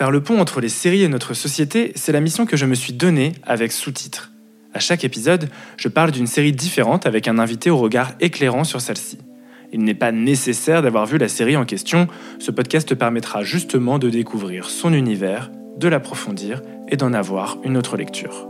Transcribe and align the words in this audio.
Faire 0.00 0.10
le 0.10 0.22
pont 0.22 0.40
entre 0.40 0.62
les 0.62 0.70
séries 0.70 1.02
et 1.02 1.08
notre 1.08 1.34
société, 1.34 1.92
c'est 1.94 2.10
la 2.10 2.22
mission 2.22 2.46
que 2.46 2.56
je 2.56 2.64
me 2.64 2.74
suis 2.74 2.94
donnée 2.94 3.34
avec 3.42 3.70
sous-titres. 3.70 4.30
À 4.72 4.78
chaque 4.78 5.04
épisode, 5.04 5.50
je 5.76 5.88
parle 5.88 6.10
d'une 6.10 6.26
série 6.26 6.52
différente 6.52 7.04
avec 7.04 7.28
un 7.28 7.38
invité 7.38 7.68
au 7.68 7.76
regard 7.76 8.12
éclairant 8.18 8.64
sur 8.64 8.80
celle-ci. 8.80 9.18
Il 9.74 9.84
n'est 9.84 9.92
pas 9.92 10.10
nécessaire 10.10 10.80
d'avoir 10.80 11.04
vu 11.04 11.18
la 11.18 11.28
série 11.28 11.54
en 11.54 11.66
question, 11.66 12.08
ce 12.38 12.50
podcast 12.50 12.94
permettra 12.94 13.42
justement 13.42 13.98
de 13.98 14.08
découvrir 14.08 14.70
son 14.70 14.94
univers, 14.94 15.50
de 15.76 15.88
l'approfondir 15.88 16.62
et 16.88 16.96
d'en 16.96 17.12
avoir 17.12 17.58
une 17.62 17.76
autre 17.76 17.98
lecture. 17.98 18.48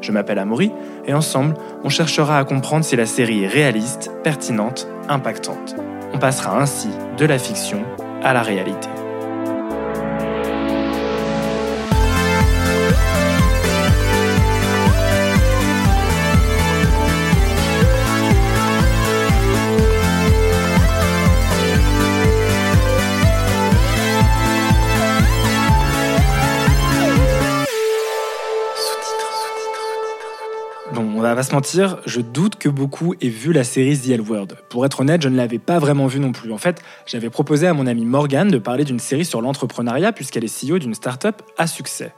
Je 0.00 0.10
m'appelle 0.10 0.40
Amaury 0.40 0.72
et 1.06 1.14
ensemble, 1.14 1.54
on 1.84 1.90
cherchera 1.90 2.40
à 2.40 2.44
comprendre 2.44 2.84
si 2.84 2.96
la 2.96 3.06
série 3.06 3.44
est 3.44 3.48
réaliste, 3.48 4.10
pertinente, 4.24 4.88
impactante. 5.08 5.76
On 6.12 6.18
passera 6.18 6.60
ainsi 6.60 6.88
de 7.18 7.24
la 7.24 7.38
fiction 7.38 7.84
à 8.24 8.32
la 8.32 8.42
réalité. 8.42 8.88
Va 31.34 31.42
se 31.42 31.54
mentir, 31.54 31.98
je 32.04 32.20
doute 32.20 32.56
que 32.56 32.68
beaucoup 32.68 33.14
aient 33.20 33.28
vu 33.28 33.52
la 33.52 33.64
série 33.64 33.98
The 33.98 34.10
L 34.10 34.20
Word. 34.20 34.48
Pour 34.68 34.84
être 34.84 35.00
honnête, 35.00 35.22
je 35.22 35.28
ne 35.28 35.36
l'avais 35.36 35.58
pas 35.58 35.78
vraiment 35.78 36.06
vue 36.06 36.20
non 36.20 36.32
plus. 36.32 36.52
En 36.52 36.58
fait, 36.58 36.82
j'avais 37.06 37.30
proposé 37.30 37.66
à 37.66 37.74
mon 37.74 37.86
ami 37.86 38.04
Morgan 38.04 38.48
de 38.48 38.58
parler 38.58 38.84
d'une 38.84 38.98
série 38.98 39.24
sur 39.24 39.40
l'entrepreneuriat 39.40 40.12
puisqu'elle 40.12 40.44
est 40.44 40.68
CEO 40.70 40.78
d'une 40.78 40.94
start-up 40.94 41.42
à 41.58 41.66
succès. 41.66 42.12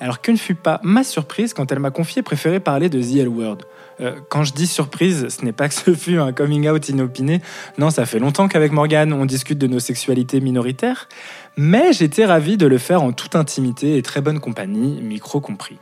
Alors 0.00 0.20
que 0.20 0.32
ne 0.32 0.36
fut 0.36 0.54
pas 0.54 0.80
ma 0.82 1.04
surprise 1.04 1.54
quand 1.54 1.70
elle 1.70 1.78
m'a 1.78 1.90
confié 1.90 2.22
préférer 2.22 2.60
parler 2.60 2.88
de 2.88 3.00
The 3.00 3.20
L 3.20 3.28
Word. 3.28 3.58
Euh, 4.00 4.16
quand 4.28 4.44
je 4.44 4.52
dis 4.52 4.66
surprise, 4.66 5.28
ce 5.28 5.44
n'est 5.44 5.52
pas 5.52 5.68
que 5.68 5.74
ce 5.74 5.94
fut 5.94 6.18
un 6.18 6.32
coming 6.32 6.68
out 6.68 6.88
inopiné. 6.88 7.40
Non, 7.78 7.90
ça 7.90 8.06
fait 8.06 8.18
longtemps 8.18 8.48
qu'avec 8.48 8.72
Morgan, 8.72 9.12
on 9.12 9.24
discute 9.24 9.58
de 9.58 9.66
nos 9.66 9.80
sexualités 9.80 10.40
minoritaires. 10.40 11.08
Mais 11.56 11.92
j'étais 11.92 12.24
ravi 12.24 12.56
de 12.56 12.66
le 12.66 12.78
faire 12.78 13.02
en 13.02 13.12
toute 13.12 13.36
intimité 13.36 13.96
et 13.96 14.02
très 14.02 14.20
bonne 14.20 14.40
compagnie, 14.40 15.00
micro 15.02 15.40
compris. 15.40 15.78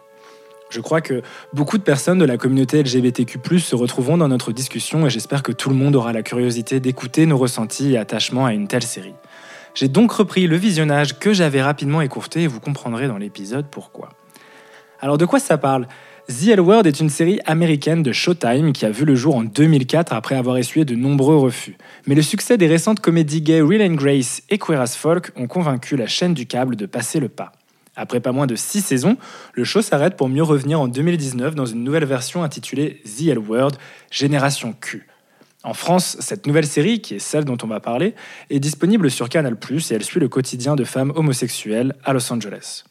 Je 0.69 0.81
crois 0.81 1.01
que 1.01 1.23
beaucoup 1.53 1.79
de 1.79 1.83
personnes 1.83 2.19
de 2.19 2.25
la 2.25 2.37
communauté 2.37 2.83
LGBTQ+, 2.83 3.61
se 3.61 3.77
retrouveront 3.77 4.19
dans 4.19 4.29
notre 4.29 4.53
discussion 4.53 5.07
et 5.07 5.11
j'espère 5.11 5.43
que 5.43 5.53
tout 5.53 5.71
le 5.71 5.77
monde 5.77 5.95
aura 5.95 6.13
la 6.13 6.23
curiosité 6.23 6.81
d'écouter 6.81 7.27
nos 7.27 7.39
ressentis 7.39 7.93
et 7.93 7.99
attachements 7.99 8.47
à 8.47 8.53
une 8.53 8.67
telle 8.67 8.83
série. 8.83 9.15
J'ai 9.75 9.89
donc 9.89 10.11
repris 10.11 10.47
le 10.47 10.57
visionnage 10.57 11.19
que 11.19 11.33
j'avais 11.33 11.63
rapidement 11.63 12.01
écourté 12.01 12.43
et 12.43 12.47
vous 12.47 12.61
comprendrez 12.61 13.07
dans 13.09 13.19
l'épisode 13.19 13.67
pourquoi. 13.71 14.09
Alors 15.01 15.19
de 15.19 15.25
quoi 15.25 15.39
ça 15.39 15.59
parle? 15.59 15.87
The 16.29 16.49
L 16.49 16.61
Word 16.61 16.87
est 16.87 16.99
une 16.99 17.11
série 17.11 17.39
américaine 17.45 18.03
de 18.03 18.11
Showtime 18.11 18.73
qui 18.73 18.85
a 18.85 18.91
vu 18.91 19.05
le 19.05 19.15
jour 19.15 19.37
en 19.37 19.45
2004 19.45 20.13
après 20.13 20.35
avoir 20.35 20.57
essuyé 20.57 20.85
de 20.85 20.97
nombreux 20.97 21.37
refus. 21.37 21.77
Mais 22.09 22.17
le 22.17 22.23
succès 22.23 22.59
des 22.59 22.67
récentes 22.67 22.99
comédies 22.99 23.43
gays 23.43 23.61
Real 23.61 23.95
Grace 23.95 24.43
et 24.51 24.59
Queer 24.59 24.81
as 24.81 24.97
Folk 24.97 25.31
ont 25.37 25.47
convaincu 25.47 25.97
la 25.97 26.09
chaîne 26.09 26.35
du 26.35 26.47
câble 26.47 26.75
de 26.75 26.87
passer 26.87 27.21
le 27.21 27.29
pas. 27.29 27.53
Après 27.97 28.21
pas 28.21 28.33
moins 28.33 28.47
de 28.47 28.55
six 28.55 28.83
saisons, 28.83 29.17
le 29.55 29.65
show 29.65 29.81
s'arrête 29.81 30.17
pour 30.17 30.29
mieux 30.29 30.43
revenir 30.43 30.81
en 30.81 30.87
2019 30.87 31.55
dans 31.55 31.65
une 31.65 31.83
nouvelle 31.83 32.05
version 32.05 32.43
intitulée 32.43 33.03
The 33.05 33.29
L 33.29 33.39
Word, 33.39 33.73
Génération 34.11 34.75
Q. 34.79 35.07
En 35.65 35.75
France, 35.75 36.17
cette 36.21 36.47
nouvelle 36.47 36.67
série, 36.67 37.01
qui 37.01 37.15
est 37.15 37.19
celle 37.19 37.45
dont 37.45 37.57
on 37.63 37.67
va 37.67 37.81
parler, 37.81 38.15
est 38.51 38.61
disponible 38.61 39.11
sur 39.11 39.29
Canal+, 39.29 39.55
et 39.55 39.95
elle 39.95 40.05
suit 40.05 40.21
le 40.21 40.29
quotidien 40.29 40.77
de 40.77 40.85
femmes 40.85 41.13
homosexuelles 41.17 41.95
à 42.05 42.13
Los 42.13 42.33
Angeles. 42.33 42.85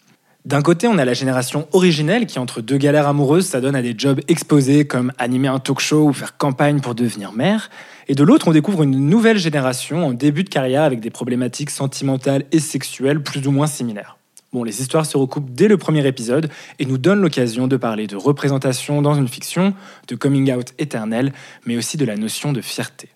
D'un 0.43 0.61
côté, 0.61 0.87
on 0.87 0.97
a 0.97 1.05
la 1.05 1.13
génération 1.13 1.67
originelle 1.71 2.25
qui, 2.25 2.37
entre 2.37 2.61
deux 2.61 2.77
galères 2.77 3.07
amoureuses, 3.07 3.47
s'adonne 3.47 3.75
à 3.75 3.81
des 3.81 3.95
jobs 3.97 4.19
exposés 4.27 4.85
comme 4.85 5.11
animer 5.17 5.47
un 5.47 5.59
talk 5.59 5.79
show 5.79 6.07
ou 6.07 6.13
faire 6.13 6.37
campagne 6.37 6.81
pour 6.81 6.95
devenir 6.95 7.31
mère. 7.31 7.69
Et 8.07 8.13
de 8.13 8.23
l'autre, 8.23 8.47
on 8.47 8.51
découvre 8.51 8.83
une 8.83 9.09
nouvelle 9.09 9.37
génération 9.37 10.05
en 10.05 10.13
début 10.13 10.43
de 10.43 10.49
carrière 10.49 10.83
avec 10.83 10.99
des 10.99 11.09
problématiques 11.09 11.71
sentimentales 11.71 12.43
et 12.51 12.59
sexuelles 12.59 13.23
plus 13.23 13.47
ou 13.47 13.51
moins 13.51 13.67
similaires. 13.67 14.17
Bon, 14.55 14.63
les 14.63 14.79
histoires 14.79 15.05
se 15.05 15.17
recoupent 15.17 15.51
dès 15.51 15.67
le 15.67 15.75
premier 15.75 16.07
épisode 16.07 16.49
et 16.79 16.85
nous 16.85 16.97
donnent 16.97 17.19
l'occasion 17.19 17.67
de 17.67 17.75
parler 17.75 18.07
de 18.07 18.15
représentation 18.15 19.01
dans 19.01 19.13
une 19.13 19.27
fiction, 19.27 19.73
de 20.07 20.15
coming 20.15 20.49
out 20.53 20.71
éternel, 20.79 21.33
mais 21.65 21.75
aussi 21.75 21.97
de 21.97 22.05
la 22.05 22.15
notion 22.15 22.53
de 22.53 22.61
fierté. 22.61 23.09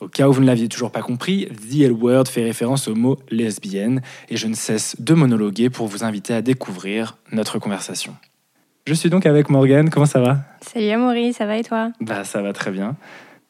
Au 0.00 0.08
cas 0.08 0.26
où 0.26 0.32
vous 0.32 0.40
ne 0.40 0.46
l'aviez 0.46 0.68
toujours 0.68 0.90
pas 0.90 1.02
compris, 1.02 1.48
The 1.48 1.82
L 1.82 1.92
Word 1.92 2.28
fait 2.28 2.44
référence 2.44 2.88
au 2.88 2.94
mot 2.94 3.18
lesbienne 3.30 4.00
et 4.30 4.38
je 4.38 4.46
ne 4.46 4.54
cesse 4.54 4.96
de 4.98 5.12
monologuer 5.12 5.68
pour 5.68 5.86
vous 5.86 6.02
inviter 6.02 6.32
à 6.32 6.40
découvrir 6.40 7.18
notre 7.30 7.58
conversation. 7.58 8.16
Je 8.86 8.94
suis 8.94 9.10
donc 9.10 9.26
avec 9.26 9.50
Morgane, 9.50 9.90
comment 9.90 10.06
ça 10.06 10.20
va? 10.20 10.44
Salut 10.62 10.88
Amaury, 10.88 11.34
ça 11.34 11.44
va 11.44 11.58
et 11.58 11.62
toi? 11.62 11.92
Bah 12.00 12.24
ça 12.24 12.40
va 12.40 12.54
très 12.54 12.70
bien. 12.70 12.96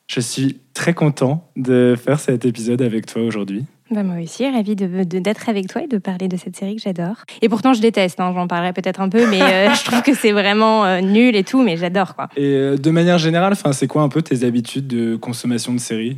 Je 0.09 0.19
suis 0.19 0.59
très 0.75 0.95
content 0.95 1.49
de 1.55 1.95
faire 1.97 2.19
cet 2.19 2.45
épisode 2.45 2.83
avec 2.83 3.06
toi 3.06 3.23
aujourd'hui. 3.23 3.67
Bah 3.91 4.03
moi 4.03 4.17
aussi, 4.21 4.49
ravie 4.51 4.75
d'être 4.75 5.09
de, 5.09 5.19
d'être 5.21 5.49
avec 5.49 5.69
toi 5.69 5.83
et 5.83 5.87
de 5.87 5.99
parler 5.99 6.27
de 6.27 6.37
cette 6.37 6.57
série 6.57 6.75
que 6.75 6.83
j'adore. 6.83 7.19
Et 7.41 7.49
pourtant, 7.49 7.73
je 7.73 7.81
déteste, 7.81 8.19
hein, 8.19 8.33
j'en 8.35 8.49
parlerai 8.49 8.73
peut-être 8.73 9.01
un 9.01 9.09
peu, 9.09 9.31
mais 9.31 9.41
euh, 9.41 9.71
je 9.75 9.85
trouve 9.85 10.03
que 10.03 10.13
c'est 10.15 10.33
vraiment 10.33 10.85
euh, 10.85 11.01
nul 11.01 11.37
et 11.37 11.45
tout, 11.45 11.63
mais 11.63 11.77
j'adore 11.77 12.17
quoi. 12.17 12.29
Et 12.37 12.43
euh, 12.55 12.77
de 12.77 12.91
manière 12.91 13.19
générale, 13.19 13.53
enfin, 13.53 13.73
c'est 13.73 13.87
quoi 13.87 14.03
un 14.03 14.09
peu 14.09 14.23
tes 14.23 14.43
habitudes 14.45 14.89
de 14.89 15.15
consommation 15.15 15.73
de 15.73 15.79
séries? 15.79 16.17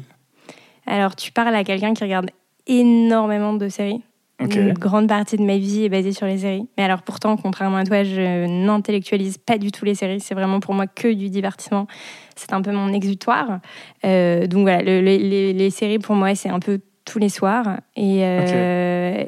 Alors, 0.86 1.14
tu 1.14 1.30
parles 1.30 1.54
à 1.54 1.62
quelqu'un 1.64 1.92
qui 1.92 2.02
regarde 2.04 2.30
énormément 2.66 3.52
de 3.52 3.68
séries. 3.68 4.00
Une 4.40 4.72
grande 4.72 5.08
partie 5.08 5.36
de 5.36 5.42
ma 5.42 5.56
vie 5.58 5.84
est 5.84 5.88
basée 5.88 6.12
sur 6.12 6.24
les 6.26 6.38
séries. 6.38 6.64
Mais 6.78 6.84
alors 6.84 7.02
pourtant, 7.02 7.36
contrairement 7.36 7.78
à 7.78 7.84
toi, 7.84 8.04
je 8.04 8.46
n'intellectualise 8.46 9.36
pas 9.36 9.58
du 9.58 9.72
tout 9.72 9.84
les 9.84 9.96
séries. 9.96 10.20
C'est 10.20 10.34
vraiment 10.36 10.60
pour 10.60 10.74
moi 10.74 10.86
que 10.86 11.12
du 11.12 11.28
divertissement. 11.28 11.88
C'est 12.36 12.52
un 12.52 12.62
peu 12.62 12.70
mon 12.70 12.92
exutoire. 12.92 13.58
Euh, 14.04 14.46
donc 14.46 14.60
voilà, 14.62 14.80
le- 14.82 15.00
le- 15.00 15.16
les, 15.16 15.52
les 15.52 15.70
séries 15.70 15.98
pour 15.98 16.14
moi, 16.14 16.36
c'est 16.36 16.50
un 16.50 16.60
peu 16.60 16.78
tous 17.10 17.18
les 17.18 17.28
soirs. 17.28 17.78
Et 17.96 18.24
euh, 18.24 19.24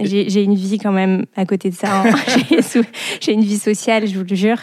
j'ai 0.00 0.42
une 0.42 0.54
vie 0.54 0.78
quand 0.78 0.92
même 0.92 1.24
à 1.36 1.44
côté 1.46 1.68
de 1.70 1.74
ça. 1.74 2.02
hein. 2.02 2.14
J'ai 3.20 3.32
une 3.32 3.42
vie 3.42 3.58
sociale, 3.58 4.06
je 4.06 4.16
vous 4.16 4.24
le 4.28 4.36
jure. 4.36 4.58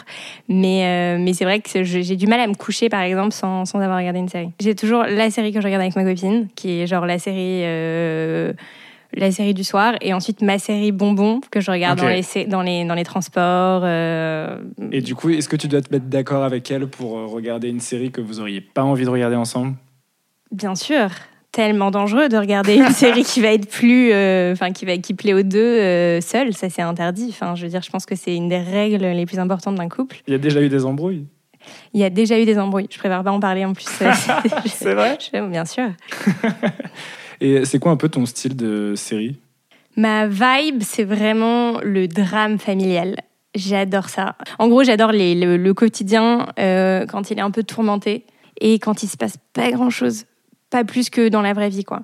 Mais, 0.48 0.84
euh, 0.86 1.18
mais 1.22 1.32
c'est 1.34 1.44
vrai 1.44 1.60
que 1.60 1.82
j'ai 1.84 2.16
du 2.16 2.26
mal 2.26 2.40
à 2.40 2.46
me 2.46 2.54
coucher, 2.54 2.88
par 2.88 3.02
exemple, 3.02 3.32
sans, 3.32 3.64
sans 3.66 3.78
avoir 3.80 3.98
regardé 3.98 4.18
une 4.20 4.28
série. 4.28 4.50
J'ai 4.60 4.74
toujours 4.74 5.02
la 5.04 5.30
série 5.30 5.52
que 5.52 5.60
je 5.60 5.66
regarde 5.66 5.82
avec 5.82 5.96
ma 5.96 6.04
copine, 6.04 6.48
qui 6.54 6.80
est 6.80 6.86
genre 6.86 7.04
la 7.06 7.18
série, 7.18 7.62
euh, 7.64 8.52
la 9.14 9.30
série 9.30 9.52
du 9.52 9.64
soir, 9.64 9.94
et 10.00 10.14
ensuite 10.14 10.40
ma 10.40 10.58
série 10.58 10.92
bonbon 10.92 11.40
que 11.50 11.60
je 11.60 11.70
regarde 11.70 11.98
dans, 11.98 12.08
les, 12.08 12.46
dans, 12.46 12.62
les, 12.62 12.84
dans 12.86 12.94
les 12.94 13.04
transports. 13.04 13.82
euh, 13.84 14.58
Et 14.92 15.02
du 15.02 15.14
coup, 15.14 15.28
est-ce 15.30 15.48
que 15.48 15.56
tu 15.56 15.68
dois 15.68 15.82
te 15.82 15.92
mettre 15.92 16.06
d'accord 16.06 16.42
avec 16.42 16.70
elle 16.70 16.86
pour 16.86 17.12
regarder 17.30 17.68
une 17.68 17.80
série 17.80 18.10
que 18.10 18.20
vous 18.22 18.40
auriez 18.40 18.60
pas 18.62 18.82
envie 18.82 19.04
de 19.04 19.10
regarder 19.10 19.36
ensemble? 19.36 19.74
Bien 20.50 20.74
sûr, 20.74 21.08
tellement 21.52 21.90
dangereux 21.90 22.28
de 22.28 22.36
regarder 22.36 22.76
une 22.76 22.90
série 22.92 23.24
qui 23.24 23.40
va 23.40 23.52
être 23.52 23.68
plus, 23.68 24.10
euh, 24.12 24.52
enfin 24.52 24.72
qui 24.72 24.84
va 24.84 24.96
qui 24.98 25.14
plaît 25.14 25.34
aux 25.34 25.42
deux 25.42 25.58
euh, 25.60 26.20
seul, 26.20 26.54
ça 26.54 26.68
c'est 26.70 26.82
interdit. 26.82 27.28
Enfin, 27.28 27.54
je 27.54 27.62
veux 27.62 27.68
dire, 27.68 27.82
je 27.82 27.90
pense 27.90 28.06
que 28.06 28.16
c'est 28.16 28.34
une 28.34 28.48
des 28.48 28.58
règles 28.58 29.04
les 29.04 29.26
plus 29.26 29.38
importantes 29.38 29.76
d'un 29.76 29.88
couple. 29.88 30.16
Il 30.26 30.32
y 30.32 30.34
a 30.34 30.38
déjà 30.38 30.60
eu 30.62 30.68
des 30.68 30.84
embrouilles 30.84 31.26
Il 31.94 32.00
y 32.00 32.04
a 32.04 32.10
déjà 32.10 32.40
eu 32.40 32.44
des 32.44 32.58
embrouilles. 32.58 32.88
Je 32.90 32.98
préfère 32.98 33.22
pas 33.22 33.30
en 33.30 33.38
parler 33.40 33.64
en 33.64 33.74
plus. 33.74 33.86
C'est 34.66 34.94
vrai? 34.94 35.18
Je- 35.20 35.48
Bien 35.48 35.64
sûr. 35.64 35.90
Et 37.40 37.64
c'est 37.64 37.78
quoi 37.78 37.90
un 37.92 37.96
peu 37.96 38.08
ton 38.08 38.24
style 38.24 38.56
de 38.56 38.94
série? 38.96 39.36
Ma 39.96 40.26
vibe, 40.26 40.82
c'est 40.82 41.04
vraiment 41.04 41.80
le 41.82 42.08
drame 42.08 42.58
familial. 42.58 43.16
J'adore 43.54 44.08
ça. 44.08 44.36
En 44.58 44.68
gros, 44.68 44.84
j'adore 44.84 45.10
le 45.12 45.72
quotidien 45.72 46.46
euh, 46.58 47.04
quand 47.04 47.30
il 47.30 47.38
est 47.38 47.42
un 47.42 47.50
peu 47.50 47.62
tourmenté 47.62 48.24
et 48.60 48.78
quand 48.78 49.02
il 49.02 49.08
se 49.08 49.16
passe 49.16 49.36
pas 49.52 49.70
grand 49.72 49.90
chose, 49.90 50.24
pas 50.72 50.84
plus 50.84 51.10
que 51.10 51.28
dans 51.28 51.42
la 51.42 51.52
vraie 51.52 51.68
vie, 51.68 51.84
quoi. 51.84 52.00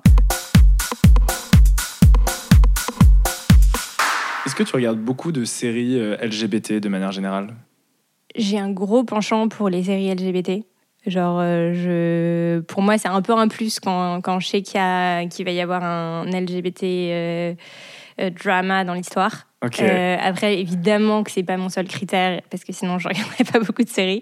Est-ce 4.45 4.55
que 4.55 4.63
tu 4.63 4.75
regardes 4.75 4.99
beaucoup 4.99 5.31
de 5.31 5.43
séries 5.43 5.99
euh, 5.99 6.15
LGBT 6.21 6.73
de 6.73 6.87
manière 6.87 7.11
générale? 7.11 7.55
J'ai 8.35 8.59
un 8.59 8.69
gros 8.71 9.03
penchant 9.03 9.47
pour 9.49 9.69
les 9.69 9.83
séries 9.83 10.13
LGBT. 10.13 10.63
Genre, 11.07 11.39
euh, 11.41 11.73
je... 11.73 12.59
pour 12.61 12.81
moi, 12.83 12.97
c'est 12.99 13.07
un 13.07 13.21
peu 13.23 13.33
un 13.33 13.47
plus 13.47 13.79
quand, 13.79 14.21
quand 14.21 14.39
je 14.39 14.47
sais 14.47 14.61
qu'il 14.61 14.75
y 14.75 14.83
a- 14.83 15.25
qu'il 15.25 15.45
va 15.45 15.51
y 15.51 15.61
avoir 15.61 15.83
un 15.83 16.25
LGBT 16.25 16.83
euh, 16.83 17.53
euh, 18.21 18.29
drama 18.29 18.83
dans 18.85 18.93
l'histoire. 18.93 19.47
Ok. 19.65 19.79
Euh, 19.81 20.15
après, 20.21 20.59
évidemment 20.59 21.23
que 21.23 21.31
c'est 21.31 21.43
pas 21.43 21.57
mon 21.57 21.69
seul 21.69 21.87
critère, 21.87 22.41
parce 22.51 22.63
que 22.63 22.71
sinon, 22.71 22.99
je 22.99 23.07
regarderais 23.07 23.43
pas 23.51 23.59
beaucoup 23.59 23.83
de 23.83 23.89
séries. 23.89 24.21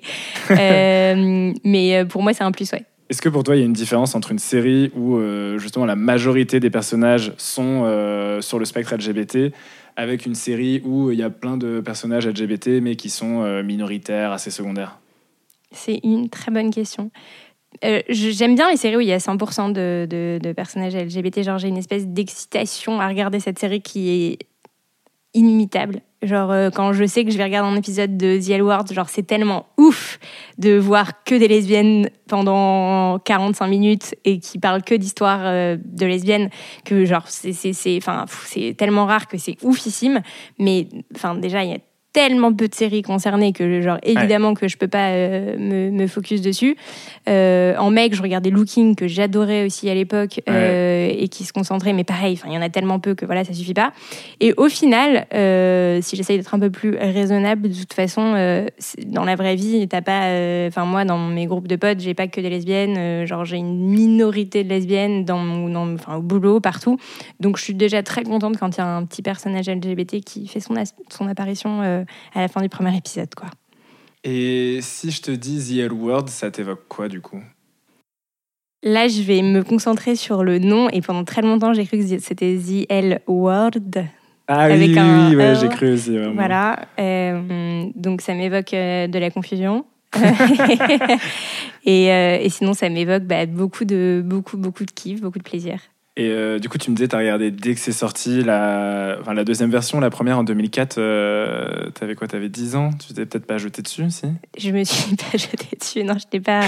Mais 0.50 2.06
pour 2.06 2.24
moi, 2.24 2.34
c'est 2.34 2.44
un 2.46 2.52
plus, 2.52 2.72
ouais. 2.72 2.86
Est-ce 3.10 3.22
que 3.22 3.30
pour 3.30 3.44
toi, 3.44 3.56
il 3.56 3.60
y 3.60 3.62
a 3.62 3.66
une 3.66 3.74
différence 3.74 4.16
entre 4.16 4.32
une 4.32 4.40
série 4.40 4.92
où 4.96 5.16
euh, 5.16 5.58
justement 5.60 5.86
la 5.86 5.96
majorité 5.96 6.60
des 6.60 6.70
personnages 6.70 7.34
sont 7.38 7.84
euh, 7.86 8.42
sur 8.42 8.60
le 8.60 8.66
spectre 8.66 8.94
LGBT 8.96 9.54
avec 9.96 10.26
une 10.26 10.36
série 10.36 10.82
où 10.84 11.12
il 11.12 11.18
y 11.18 11.24
a 11.24 11.30
plein 11.30 11.58
de 11.58 11.80
personnages 11.80 12.28
LGBT 12.28 12.82
mais 12.82 12.96
qui 12.96 13.10
sont 13.10 13.44
euh, 13.44 13.64
minoritaires, 13.64 14.32
assez 14.32 14.52
secondaires? 14.52 15.00
C'est 15.72 16.00
une 16.04 16.30
très 16.30 16.52
bonne 16.52 16.70
question. 16.70 17.10
J'aime 18.10 18.56
bien 18.56 18.70
les 18.72 18.78
séries 18.78 18.96
où 18.96 19.02
il 19.02 19.08
y 19.08 19.14
a 19.14 19.18
100% 19.20 19.72
de, 19.72 20.08
de- 20.10 20.40
de 20.42 20.52
personnages 20.52 20.96
LGBT. 20.96 21.44
Genre, 21.44 21.58
j'ai 21.60 21.68
une 21.68 21.78
espèce 21.78 22.08
d'excitation 22.08 23.00
à 23.00 23.08
regarder 23.08 23.40
cette 23.40 23.60
série 23.60 23.82
qui 23.82 24.10
est 24.10 24.40
inimitable. 25.34 26.02
Genre, 26.24 26.52
euh, 26.52 26.70
quand 26.72 26.94
je 26.94 27.06
sais 27.06 27.24
que 27.26 27.32
je 27.32 27.38
vais 27.38 27.44
regarder 27.44 27.70
un 27.70 27.78
épisode 27.78 28.18
de 28.18 28.40
The 28.40 28.50
L 28.50 28.64
Word, 28.64 28.86
genre, 28.92 29.08
c'est 29.08 29.28
tellement 29.28 29.68
ouf 29.78 30.20
de 30.58 30.76
voir 30.78 31.24
que 31.24 31.36
des 31.36 31.48
lesbiennes 31.48 32.10
pendant 32.28 33.20
45 33.20 33.68
minutes 33.68 34.16
et 34.26 34.40
qui 34.40 34.58
parlent 34.58 34.82
que 34.82 34.96
d'histoires 34.96 35.42
euh, 35.44 35.78
de 35.80 36.06
lesbiennes 36.08 36.50
que, 36.86 37.06
genre, 37.06 37.28
c'est 37.28 38.74
tellement 38.78 39.06
rare 39.06 39.28
que 39.28 39.38
c'est 39.38 39.58
oufissime. 39.64 40.22
Mais, 40.58 40.88
enfin, 41.16 41.36
déjà, 41.36 41.64
il 41.64 41.70
y 41.70 41.76
a 41.76 41.80
tellement 42.18 42.52
peu 42.52 42.68
de 42.68 42.74
séries 42.74 43.04
concernées 43.04 43.54
que 43.54 43.80
genre 43.80 44.00
évidemment 44.02 44.56
que 44.56 44.68
je 44.68 44.76
peux 44.76 44.88
pas 44.88 45.10
euh, 45.10 45.56
me, 45.60 45.92
me, 45.92 46.08
focus 46.08 46.42
dessus. 46.42 46.76
Euh, 47.30 47.76
en 47.78 47.92
mec, 47.92 48.16
je 48.16 48.24
regardais 48.24 48.50
Looking 48.50 48.96
que 48.96 49.08
j'adorais 49.08 49.68
aussi 49.68 49.88
à 49.88 49.94
l'époque 49.94 50.42
euh, 50.50 51.12
et 51.16 51.28
qui 51.28 51.44
se 51.44 51.54
concentrait, 51.54 51.94
mais 51.94 52.04
pareil, 52.04 52.40
il 52.48 52.54
y 52.54 52.58
en 52.58 52.62
a 52.64 52.70
tellement 52.70 53.00
peu 53.00 53.14
que 53.14 53.24
voilà 53.28 53.44
ça 53.44 53.54
suffit 53.54 53.76
pas. 53.76 53.92
Et 54.40 54.52
au 54.58 54.68
final, 54.68 55.28
si 56.02 56.16
j'essaye 56.16 56.38
d'être 56.38 56.56
un 56.56 56.60
peu 56.60 56.72
plus 56.72 56.98
raisonnable, 56.98 57.70
de 57.70 57.76
toute 57.76 57.94
façon, 57.94 58.32
dans 59.06 59.24
la 59.24 59.36
vraie 59.36 59.56
vie, 59.56 59.88
t'as 59.88 60.02
pas, 60.02 60.24
enfin 60.68 60.86
moi 60.86 61.06
dans 61.06 61.20
mes 61.20 61.46
groupes 61.46 61.68
de 61.68 61.76
potes, 61.76 62.00
j'ai 62.00 62.16
pas 62.16 62.28
que 62.28 62.42
des 62.42 62.50
lesbiennes, 62.50 63.28
genre 63.28 63.46
j'ai 63.46 63.58
une 63.58 63.78
minorité 63.92 64.64
de 64.64 64.70
lesbiennes 64.70 65.24
dans 65.24 65.38
mon, 65.38 65.70
dans, 65.70 65.94
enfin 65.94 66.16
au 66.16 66.24
boulot 66.24 66.62
partout, 66.62 66.98
donc 67.40 67.58
je 67.58 67.64
suis 67.64 67.76
déjà 67.76 68.02
très 68.02 68.24
contente 68.24 68.58
quand 68.58 68.76
il 68.76 68.80
y 68.80 68.82
a 68.82 68.88
un 68.88 69.06
petit 69.06 69.22
personnage 69.22 69.70
LGBT 69.70 70.22
qui 70.22 70.48
fait 70.48 70.62
son, 70.62 70.74
son 71.10 71.28
apparition 71.28 72.06
à 72.34 72.42
la 72.42 72.48
fin 72.48 72.62
du 72.62 72.70
premier 72.70 72.96
épisode, 72.96 73.34
quoi. 73.36 73.50
Et 74.24 74.80
si 74.82 75.12
je 75.12 75.22
te 75.22 75.32
dis 75.32 75.74
The 75.74 75.80
L 75.86 75.94
Word, 75.94 76.28
ça 76.28 76.52
t'évoque 76.52 76.88
quoi 76.88 77.08
du 77.08 77.22
coup? 77.22 77.42
Là, 78.84 79.08
je 79.08 79.22
vais 79.22 79.42
me 79.42 79.64
concentrer 79.64 80.16
sur 80.16 80.44
le 80.44 80.60
nom 80.60 80.90
et 80.90 81.02
pendant 81.02 81.24
très 81.24 81.42
longtemps, 81.42 81.74
j'ai 81.74 81.86
cru 81.86 81.98
que 81.98 82.20
c'était 82.20 82.58
The 82.58 82.86
L 82.90 83.22
Word. 83.28 83.72
Ah 84.48 84.62
avec 84.62 84.92
oui, 84.92 85.00
un 85.00 85.36
oui, 85.36 85.60
j'ai 85.60 85.68
cru 85.68 85.94
aussi. 85.94 86.18
Vraiment. 86.18 86.36
Voilà, 86.36 86.88
euh, 87.00 87.86
donc 87.96 88.22
ça 88.22 88.34
m'évoque 88.34 88.74
euh, 88.74 89.08
de 89.08 89.20
la 89.20 89.30
confusion. 89.30 89.86
et, 91.86 92.12
euh, 92.14 92.38
et, 92.40 92.50
sinon, 92.50 92.74
ça 92.74 92.88
m'évoque 92.90 93.24
bah, 93.24 93.46
beaucoup 93.46 93.84
de 93.84 94.22
beaucoup 94.24 94.58
beaucoup 94.58 94.86
de 94.86 94.92
kiff, 94.92 95.20
beaucoup 95.20 95.40
de 95.40 95.44
plaisir. 95.44 95.80
Et 96.20 96.32
euh, 96.32 96.58
du 96.58 96.68
coup, 96.68 96.80
tu 96.80 96.90
me 96.90 96.96
disais, 96.96 97.08
tu 97.08 97.16
as 97.16 97.20
regardé 97.20 97.52
dès 97.52 97.76
que 97.76 97.80
c'est 97.80 97.92
sorti 97.92 98.42
la, 98.42 99.18
enfin, 99.22 99.36
la 99.36 99.44
deuxième 99.44 99.70
version, 99.70 100.00
la 100.00 100.10
première 100.10 100.40
en 100.40 100.44
2004. 100.44 100.98
Euh, 100.98 101.92
tu 101.96 102.04
avais 102.04 102.16
quoi 102.16 102.28
Tu 102.28 102.36
avais 102.36 102.50
10 102.50 102.76
ans? 102.76 102.90
Tu 102.94 103.14
t'es 103.14 103.28
peut-être 103.28 103.46
pas 103.46 103.60
jeté 103.60 103.84
dessus, 103.84 104.10
si? 104.10 104.26
Je 104.58 104.72
me 104.72 104.84
suis 104.84 105.16
pas 105.32 105.38
jeté 105.38 105.78
dessus, 105.80 106.04
non, 106.04 106.14
je 106.14 106.26
n'étais 106.26 106.40
pas 106.40 106.62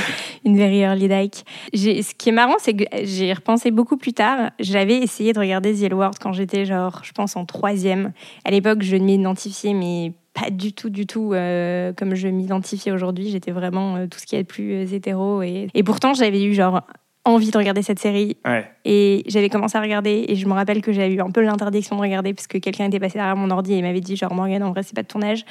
une 0.45 0.55
very 0.55 0.81
early 0.81 1.07
like. 1.07 1.45
Ce 1.73 2.13
qui 2.13 2.29
est 2.29 2.31
marrant, 2.31 2.57
c'est 2.59 2.75
que 2.75 2.83
j'ai 3.01 3.33
repensé 3.33 3.71
beaucoup 3.71 3.97
plus 3.97 4.13
tard. 4.13 4.51
J'avais 4.59 4.97
essayé 4.97 5.33
de 5.33 5.39
regarder 5.39 5.73
The 5.73 5.91
World 5.91 6.17
quand 6.21 6.31
j'étais, 6.31 6.65
genre, 6.65 7.01
je 7.03 7.11
pense, 7.11 7.35
en 7.35 7.45
troisième. 7.45 8.13
À 8.45 8.51
l'époque, 8.51 8.83
je 8.83 8.97
ne 8.97 9.03
m'identifiais, 9.03 9.73
mais 9.73 10.13
pas 10.35 10.51
du 10.51 10.73
tout, 10.73 10.91
du 10.91 11.07
tout 11.07 11.33
euh, 11.33 11.91
comme 11.93 12.13
je 12.13 12.27
m'identifiais 12.27 12.91
aujourd'hui. 12.91 13.31
J'étais 13.31 13.51
vraiment 13.51 14.07
tout 14.07 14.19
ce 14.19 14.27
qui 14.27 14.35
est 14.35 14.43
plus 14.43 14.93
hétéro. 14.93 15.41
Et, 15.41 15.69
et 15.73 15.81
pourtant, 15.81 16.13
j'avais 16.13 16.43
eu 16.43 16.53
genre 16.53 16.81
envie 17.25 17.51
de 17.51 17.57
regarder 17.57 17.81
cette 17.81 17.99
série. 17.99 18.37
Et 18.85 19.23
j'avais 19.27 19.49
commencé 19.49 19.77
à 19.77 19.81
regarder 19.81 20.25
et 20.27 20.35
je 20.35 20.47
me 20.47 20.53
rappelle 20.53 20.81
que 20.81 20.93
j'avais 20.93 21.13
eu 21.13 21.21
un 21.21 21.31
peu 21.31 21.41
l'interdiction 21.41 21.97
de 21.97 22.01
regarder 22.01 22.33
parce 22.33 22.47
que 22.47 22.57
quelqu'un 22.57 22.85
était 22.85 22.99
passé 22.99 23.17
derrière 23.17 23.35
mon 23.35 23.49
ordi 23.49 23.73
et 23.73 23.81
m'avait 23.81 23.99
dit 23.99 24.15
genre 24.15 24.33
Morgan 24.33 24.63
en 24.63 24.71
vrai 24.71 24.83
c'est 24.83 24.95
pas 24.95 25.03
de 25.03 25.07
ton 25.07 25.21
âge. 25.21 25.43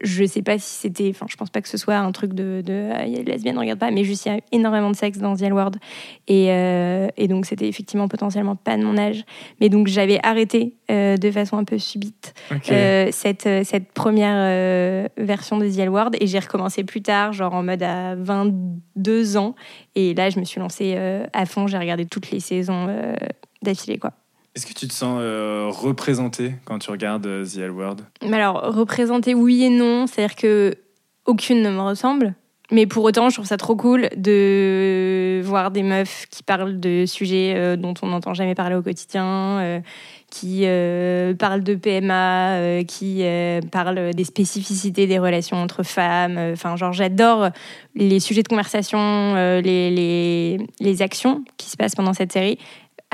Je 0.00 0.24
sais 0.24 0.42
pas 0.42 0.58
si 0.58 0.80
c'était, 0.80 1.10
enfin 1.10 1.26
je 1.28 1.36
pense 1.36 1.50
pas 1.50 1.60
que 1.60 1.68
ce 1.68 1.76
soit 1.76 1.96
un 1.96 2.10
truc 2.10 2.32
de, 2.32 2.60
de 2.64 2.90
ah, 2.92 3.04
lesbienne 3.04 3.56
regarde 3.56 3.78
pas, 3.78 3.92
mais 3.92 4.02
juste 4.02 4.26
il 4.26 4.32
y 4.32 4.36
a 4.36 4.40
énormément 4.50 4.90
de 4.90 4.96
sexe 4.96 5.18
dans 5.18 5.36
The 5.36 5.42
L 5.42 5.52
World. 5.52 5.76
Et, 6.26 6.48
euh, 6.50 7.08
et 7.16 7.28
donc 7.28 7.46
c'était 7.46 7.68
effectivement 7.68 8.08
potentiellement 8.08 8.56
pas 8.56 8.76
de 8.76 8.82
mon 8.82 8.98
âge. 8.98 9.24
Mais 9.60 9.68
donc 9.68 9.86
j'avais 9.86 10.18
arrêté 10.24 10.74
euh, 10.90 11.16
de 11.16 11.30
façon 11.30 11.58
un 11.58 11.64
peu 11.64 11.78
subite 11.78 12.34
euh, 12.70 13.08
cette, 13.12 13.48
cette 13.64 13.92
première 13.92 15.08
version 15.16 15.56
de 15.58 15.68
The 15.68 15.78
L 15.78 15.90
World. 15.90 16.16
Et 16.20 16.26
j'ai 16.26 16.40
recommencé 16.40 16.82
plus 16.82 17.02
tard, 17.02 17.32
genre 17.32 17.54
en 17.54 17.62
mode 17.62 17.82
à 17.82 18.16
22 18.16 19.36
ans. 19.36 19.54
Et 19.94 20.14
là 20.14 20.30
je 20.30 20.40
me 20.40 20.44
suis 20.44 20.58
lancée 20.58 20.98
à 21.32 21.46
fond, 21.46 21.68
j'ai 21.68 21.78
regardé 21.78 22.06
toutes 22.06 22.30
les 22.32 22.40
saisons 22.40 22.71
euh, 22.88 23.14
d'affilée, 23.62 23.98
quoi. 23.98 24.12
Est-ce 24.54 24.66
que 24.66 24.74
tu 24.74 24.86
te 24.86 24.92
sens 24.92 25.18
euh, 25.20 25.68
représentée 25.70 26.54
quand 26.64 26.78
tu 26.78 26.90
regardes 26.90 27.26
euh, 27.26 27.44
The 27.44 27.58
L 27.58 27.70
Word? 27.70 27.96
Alors, 28.20 28.74
représentée, 28.74 29.34
oui 29.34 29.64
et 29.64 29.70
non. 29.70 30.06
C'est-à-dire 30.06 30.36
que 30.36 30.74
aucune 31.24 31.62
ne 31.62 31.70
me 31.70 31.80
ressemble. 31.80 32.34
Mais 32.72 32.86
pour 32.86 33.04
autant, 33.04 33.28
je 33.28 33.34
trouve 33.34 33.46
ça 33.46 33.58
trop 33.58 33.76
cool 33.76 34.08
de 34.16 35.42
voir 35.44 35.70
des 35.70 35.82
meufs 35.82 36.26
qui 36.30 36.42
parlent 36.42 36.80
de 36.80 37.04
sujets 37.06 37.76
dont 37.76 37.92
on 38.00 38.06
n'entend 38.06 38.32
jamais 38.32 38.54
parler 38.54 38.74
au 38.74 38.82
quotidien, 38.82 39.82
qui 40.30 40.64
parlent 41.38 41.62
de 41.62 41.74
PMA, 41.74 42.82
qui 42.88 43.24
parlent 43.70 44.14
des 44.14 44.24
spécificités 44.24 45.06
des 45.06 45.18
relations 45.18 45.58
entre 45.58 45.82
femmes. 45.82 46.38
Enfin, 46.54 46.76
genre, 46.76 46.94
j'adore 46.94 47.50
les 47.94 48.20
sujets 48.20 48.42
de 48.42 48.48
conversation, 48.48 49.34
les, 49.60 50.58
actions 51.00 51.44
qui 51.58 51.68
se 51.68 51.76
passent 51.76 51.94
pendant 51.94 52.14
cette 52.14 52.32
série. 52.32 52.58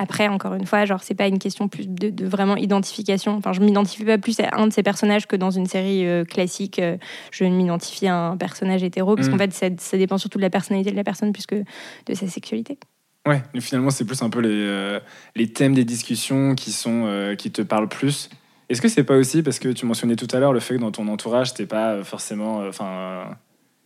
Après, 0.00 0.28
encore 0.28 0.54
une 0.54 0.64
fois, 0.64 0.84
genre, 0.84 1.02
c'est 1.02 1.16
pas 1.16 1.26
une 1.26 1.40
question 1.40 1.66
plus 1.66 1.88
de, 1.88 2.24
vraiment 2.24 2.56
identification. 2.56 3.36
Enfin, 3.36 3.52
je 3.52 3.60
m'identifie 3.60 4.04
pas 4.04 4.16
plus 4.16 4.38
à 4.38 4.48
un 4.52 4.68
de 4.68 4.72
ces 4.72 4.84
personnages 4.84 5.26
que 5.26 5.34
dans 5.34 5.50
une 5.50 5.66
série 5.66 6.06
euh, 6.06 6.24
classique, 6.24 6.78
euh, 6.78 6.96
je 7.32 7.42
m'identifie 7.42 8.06
à 8.06 8.16
un 8.16 8.36
personnage 8.36 8.84
hétéro, 8.84 9.16
parce 9.16 9.28
qu'en 9.28 9.34
mm. 9.34 9.50
fait, 9.50 9.80
ça, 9.80 9.98
dépend 9.98 10.16
surtout 10.16 10.38
de 10.38 10.42
la 10.42 10.50
personnalité 10.50 10.92
de 10.92 10.96
la 10.96 11.02
personne 11.02 11.32
plus 11.32 11.46
que 11.46 11.64
de 12.06 12.14
sa 12.14 12.28
sexualité. 12.28 12.78
Ouais, 13.26 13.42
mais 13.52 13.60
finalement, 13.60 13.90
c'est 13.90 14.04
plus 14.04 14.22
un 14.22 14.30
peu 14.30 14.38
les, 14.38 14.50
euh, 14.52 15.00
les 15.34 15.52
thèmes 15.52 15.74
des 15.74 15.84
discussions 15.84 16.54
qui, 16.54 16.70
sont, 16.70 17.34
qui 17.36 17.50
te 17.50 17.62
parlent 17.62 17.88
plus. 17.88 18.30
Est-ce 18.68 18.80
que 18.80 18.88
c'est 18.88 19.02
pas 19.02 19.16
aussi 19.16 19.42
parce 19.42 19.58
que 19.58 19.70
tu 19.70 19.84
mentionnais 19.84 20.14
tout 20.14 20.28
à 20.30 20.38
l'heure 20.38 20.52
le 20.52 20.60
fait 20.60 20.76
que 20.76 20.80
dans 20.80 20.92
ton 20.92 21.08
entourage, 21.08 21.54
t'es 21.54 21.66
pas 21.66 22.04
forcément 22.04 22.58
enfin 22.68 23.36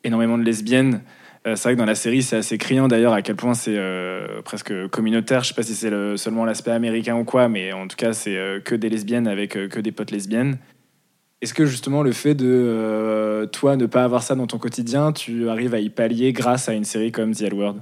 énormément 0.04 0.38
de 0.38 0.42
lesbiennes 0.42 0.96
euh, 0.96 1.21
c'est 1.44 1.62
vrai 1.62 1.74
que 1.74 1.78
dans 1.78 1.84
la 1.84 1.96
série, 1.96 2.22
c'est 2.22 2.36
assez 2.36 2.56
criant 2.56 2.86
d'ailleurs 2.86 3.12
à 3.12 3.22
quel 3.22 3.34
point 3.34 3.54
c'est 3.54 3.74
euh, 3.76 4.42
presque 4.42 4.72
communautaire. 4.88 5.42
Je 5.42 5.48
sais 5.48 5.54
pas 5.54 5.62
si 5.62 5.74
c'est 5.74 5.90
seulement 6.16 6.44
l'aspect 6.44 6.70
américain 6.70 7.16
ou 7.16 7.24
quoi, 7.24 7.48
mais 7.48 7.72
en 7.72 7.88
tout 7.88 7.96
cas, 7.96 8.12
c'est 8.12 8.36
euh, 8.36 8.60
que 8.60 8.74
des 8.74 8.88
lesbiennes 8.88 9.26
avec 9.26 9.52
que 9.52 9.80
des 9.80 9.92
potes 9.92 10.12
lesbiennes. 10.12 10.58
Est-ce 11.40 11.54
que 11.54 11.66
justement 11.66 12.04
le 12.04 12.12
fait 12.12 12.34
de 12.34 13.48
toi 13.50 13.74
ne 13.76 13.86
pas 13.86 14.04
avoir 14.04 14.22
ça 14.22 14.36
dans 14.36 14.46
ton 14.46 14.58
quotidien, 14.58 15.10
tu 15.10 15.48
arrives 15.48 15.74
à 15.74 15.80
y 15.80 15.90
pallier 15.90 16.32
grâce 16.32 16.68
à 16.68 16.74
une 16.74 16.84
série 16.84 17.10
comme 17.10 17.34
The 17.34 17.42
L 17.42 17.54
Word? 17.54 17.76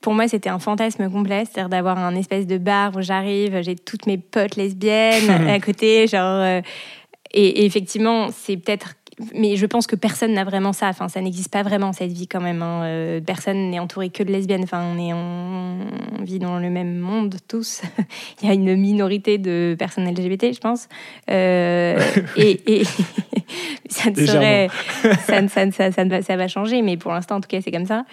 Pour 0.00 0.14
moi, 0.14 0.26
c'était 0.26 0.50
un 0.50 0.58
fantasme 0.58 1.08
complet, 1.08 1.44
c'est-à-dire 1.44 1.68
d'avoir 1.68 1.96
un 1.98 2.16
espèce 2.16 2.48
de 2.48 2.58
bar 2.58 2.96
où 2.96 3.00
j'arrive, 3.00 3.62
j'ai 3.62 3.76
toutes 3.76 4.06
mes 4.06 4.18
potes 4.18 4.56
lesbiennes 4.56 5.30
à 5.48 5.60
côté, 5.60 6.08
genre. 6.08 6.44
et, 7.32 7.64
effectivement, 7.64 8.30
c'est 8.32 8.56
peut-être 8.56 8.96
mais 9.34 9.56
je 9.56 9.66
pense 9.66 9.86
que 9.86 9.96
personne 9.96 10.32
n'a 10.32 10.44
vraiment 10.44 10.72
ça. 10.72 10.88
Enfin, 10.88 11.08
ça 11.08 11.20
n'existe 11.20 11.50
pas 11.50 11.62
vraiment 11.62 11.92
cette 11.92 12.12
vie 12.12 12.28
quand 12.28 12.40
même. 12.40 12.62
Hein. 12.62 12.82
Euh, 12.84 13.20
personne 13.20 13.70
n'est 13.70 13.78
entouré 13.78 14.10
que 14.10 14.22
de 14.22 14.32
lesbiennes. 14.32 14.64
Enfin, 14.64 14.84
on 14.94 14.98
est, 14.98 15.12
on 15.12 16.24
vit 16.24 16.38
dans 16.38 16.58
le 16.58 16.70
même 16.70 16.98
monde 16.98 17.36
tous. 17.48 17.82
Il 18.42 18.48
y 18.48 18.50
a 18.50 18.54
une 18.54 18.76
minorité 18.76 19.38
de 19.38 19.76
personnes 19.78 20.08
LGBT, 20.08 20.54
je 20.54 20.60
pense. 20.60 20.88
Euh, 21.30 21.98
et, 22.36 22.60
ça 23.92 24.10
ne 24.10 24.26
serait, 24.26 24.68
ça, 25.26 25.46
ça, 25.48 25.70
ça, 25.70 25.92
ça, 25.92 26.22
ça, 26.22 26.36
va 26.36 26.48
changer. 26.48 26.82
Mais 26.82 26.96
pour 26.96 27.12
l'instant, 27.12 27.36
en 27.36 27.40
tout 27.40 27.48
cas, 27.48 27.60
c'est 27.62 27.70
comme 27.70 27.86
ça. 27.86 28.04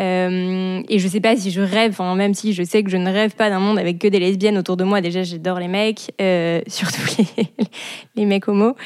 Euh, 0.00 0.82
et 0.88 0.98
je 0.98 1.08
sais 1.08 1.20
pas 1.20 1.36
si 1.36 1.50
je 1.50 1.60
rêve. 1.60 1.92
Enfin, 1.92 2.14
même 2.14 2.34
si 2.34 2.52
je 2.52 2.62
sais 2.62 2.82
que 2.82 2.90
je 2.90 2.96
ne 2.96 3.10
rêve 3.10 3.34
pas 3.34 3.50
d'un 3.50 3.60
monde 3.60 3.78
avec 3.78 3.98
que 3.98 4.08
des 4.08 4.18
lesbiennes 4.18 4.58
autour 4.58 4.76
de 4.76 4.84
moi. 4.84 5.00
Déjà, 5.00 5.22
j'adore 5.22 5.58
les 5.58 5.68
mecs, 5.68 6.12
surtout 6.68 7.02
les, 7.18 7.46
les 8.16 8.26
mecs 8.26 8.48
homos. 8.48 8.76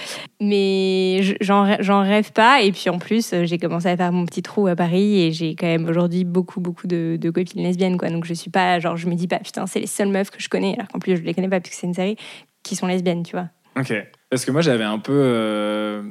Mais 0.41 1.21
j'en 1.41 2.03
rêve 2.03 2.33
pas. 2.33 2.63
Et 2.63 2.73
puis 2.73 2.91
en 2.91 2.99
plus, 2.99 3.33
euh, 3.33 3.45
j'ai 3.45 3.59
commencé 3.59 3.89
à 3.89 3.97
faire 3.97 4.13
mon 4.13 4.25
petit 4.25 4.43
trou 4.43 4.67
à 4.67 4.77
Paris 4.77 5.23
et 5.23 5.33
j'ai 5.33 5.55
quand 5.55 5.67
même 5.67 5.89
aujourd'hui 5.89 6.25
beaucoup, 6.25 6.61
beaucoup 6.61 6.87
de, 6.87 7.19
copines 7.31 7.63
lesbiennes. 7.63 7.99
Quoi. 7.99 8.11
Donc 8.11 8.25
je 8.25 8.35
suis 8.35 8.51
pas, 8.51 8.79
genre, 8.81 8.97
je 8.97 9.07
me 9.09 9.15
dis 9.15 9.29
pas, 9.29 9.39
putain, 9.39 9.67
c'est 9.67 9.81
les 9.81 9.87
seules 9.87 10.09
meufs 10.09 10.31
que 10.31 10.41
je 10.41 10.49
connais, 10.49 10.75
alors 10.75 10.89
qu'en 10.89 10.99
plus, 10.99 11.17
je 11.17 11.23
les 11.23 11.35
connais 11.35 11.49
pas 11.49 11.61
puisque 11.61 11.79
c'est 11.81 11.87
une 11.87 11.95
série, 11.95 12.17
qui 12.63 12.77
sont 12.77 12.87
lesbiennes, 12.87 13.23
tu 13.23 13.33
vois. 13.33 13.49
Ok. 13.79 13.93
Parce 14.31 14.45
que 14.45 14.51
moi, 14.51 14.61
j'avais 14.61 14.85
un 14.85 14.99
peu. 14.99 15.13
Euh, 15.15 16.03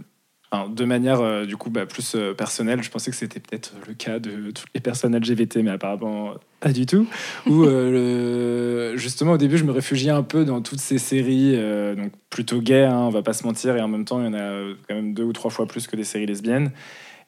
de 0.69 0.85
manière 0.85 1.19
euh, 1.19 1.45
du 1.45 1.57
coup 1.57 1.69
bah, 1.69 1.85
plus 1.85 2.15
euh, 2.15 2.33
personnelle, 2.33 2.81
je 2.81 2.89
pensais 2.89 3.11
que 3.11 3.17
c'était 3.17 3.39
peut-être 3.39 3.73
le 3.87 3.93
cas 3.93 4.19
de 4.19 4.51
toutes 4.51 4.69
les 4.73 4.79
personnes 4.79 5.15
LGBT, 5.15 5.57
mais 5.57 5.71
apparemment 5.71 6.35
pas 6.59 6.71
du 6.71 6.85
tout. 6.85 7.07
Où 7.47 7.65
euh, 7.65 8.95
justement 8.95 9.33
au 9.33 9.37
début 9.37 9.57
je 9.57 9.65
me 9.65 9.71
réfugiais 9.71 10.11
un 10.11 10.23
peu 10.23 10.45
dans 10.45 10.61
toutes 10.61 10.79
ces 10.79 10.97
séries, 10.97 11.57
donc 11.95 12.11
plutôt 12.29 12.61
gays, 12.61 12.85
hein, 12.85 12.99
on 12.99 13.09
va 13.09 13.21
pas 13.21 13.33
se 13.33 13.45
mentir, 13.45 13.75
et 13.75 13.81
en 13.81 13.87
même 13.87 14.05
temps 14.05 14.21
il 14.21 14.25
y 14.25 14.29
en 14.29 14.33
a 14.33 14.73
quand 14.87 14.95
même 14.95 15.13
deux 15.13 15.23
ou 15.23 15.33
trois 15.33 15.51
fois 15.51 15.65
plus 15.65 15.87
que 15.87 15.95
des 15.95 16.05
séries 16.05 16.25
lesbiennes. 16.25 16.71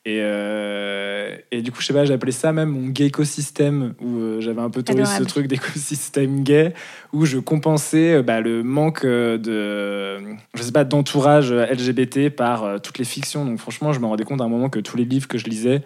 Et, 0.06 0.20
euh, 0.22 1.36
et, 1.52 1.62
du 1.62 1.72
coup, 1.72 1.82
je 1.82 1.88
sais 1.88 1.94
pas, 1.94 2.06
j'appelais 2.06 2.32
ça 2.32 2.54
même 2.54 2.70
mon 2.70 2.88
gay 2.88 3.08
écosystème, 3.08 3.96
où 4.00 4.18
euh, 4.18 4.42
j'avais 4.42 4.62
un 4.62 4.70
peu 4.70 4.82
trouvé 4.82 5.06
ce 5.06 5.24
truc 5.24 5.48
d'écosystème 5.48 6.44
gay, 6.44 6.74
où 7.12 7.26
je 7.26 7.38
compensais 7.38 8.16
euh, 8.16 8.24
bah, 8.24 8.40
le 8.40 8.64
manque 8.64 9.06
de, 9.06 10.20
je 10.54 10.64
sais 10.64 10.72
pas, 10.72 10.86
d'entourage 10.86 11.52
LGBT 11.52 12.30
par 12.30 12.82
toutes 12.82 12.98
les 12.98 13.06
fictions. 13.06 13.46
Donc 13.46 13.60
franchement, 13.60 13.92
je 13.92 14.00
me 14.00 14.06
rendais 14.06 14.24
compte 14.24 14.40
à 14.40 14.46
un 14.46 14.50
moment 14.50 14.70
que 14.70 14.80
tous 14.80 14.96
les 14.96 15.06
livres 15.06 15.28
que 15.28 15.38
je 15.38 15.46
lisais, 15.46 15.82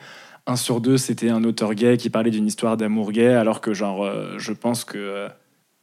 un 0.45 0.57
sur 0.57 0.79
deux, 0.79 0.97
c'était 0.97 1.29
un 1.29 1.43
auteur 1.43 1.73
gay 1.73 1.97
qui 1.97 2.09
parlait 2.09 2.31
d'une 2.31 2.45
histoire 2.45 2.77
d'amour 2.77 3.11
gay, 3.11 3.33
alors 3.33 3.61
que 3.61 3.73
genre, 3.73 4.07
je 4.37 4.51
pense 4.53 4.85
que 4.85 5.27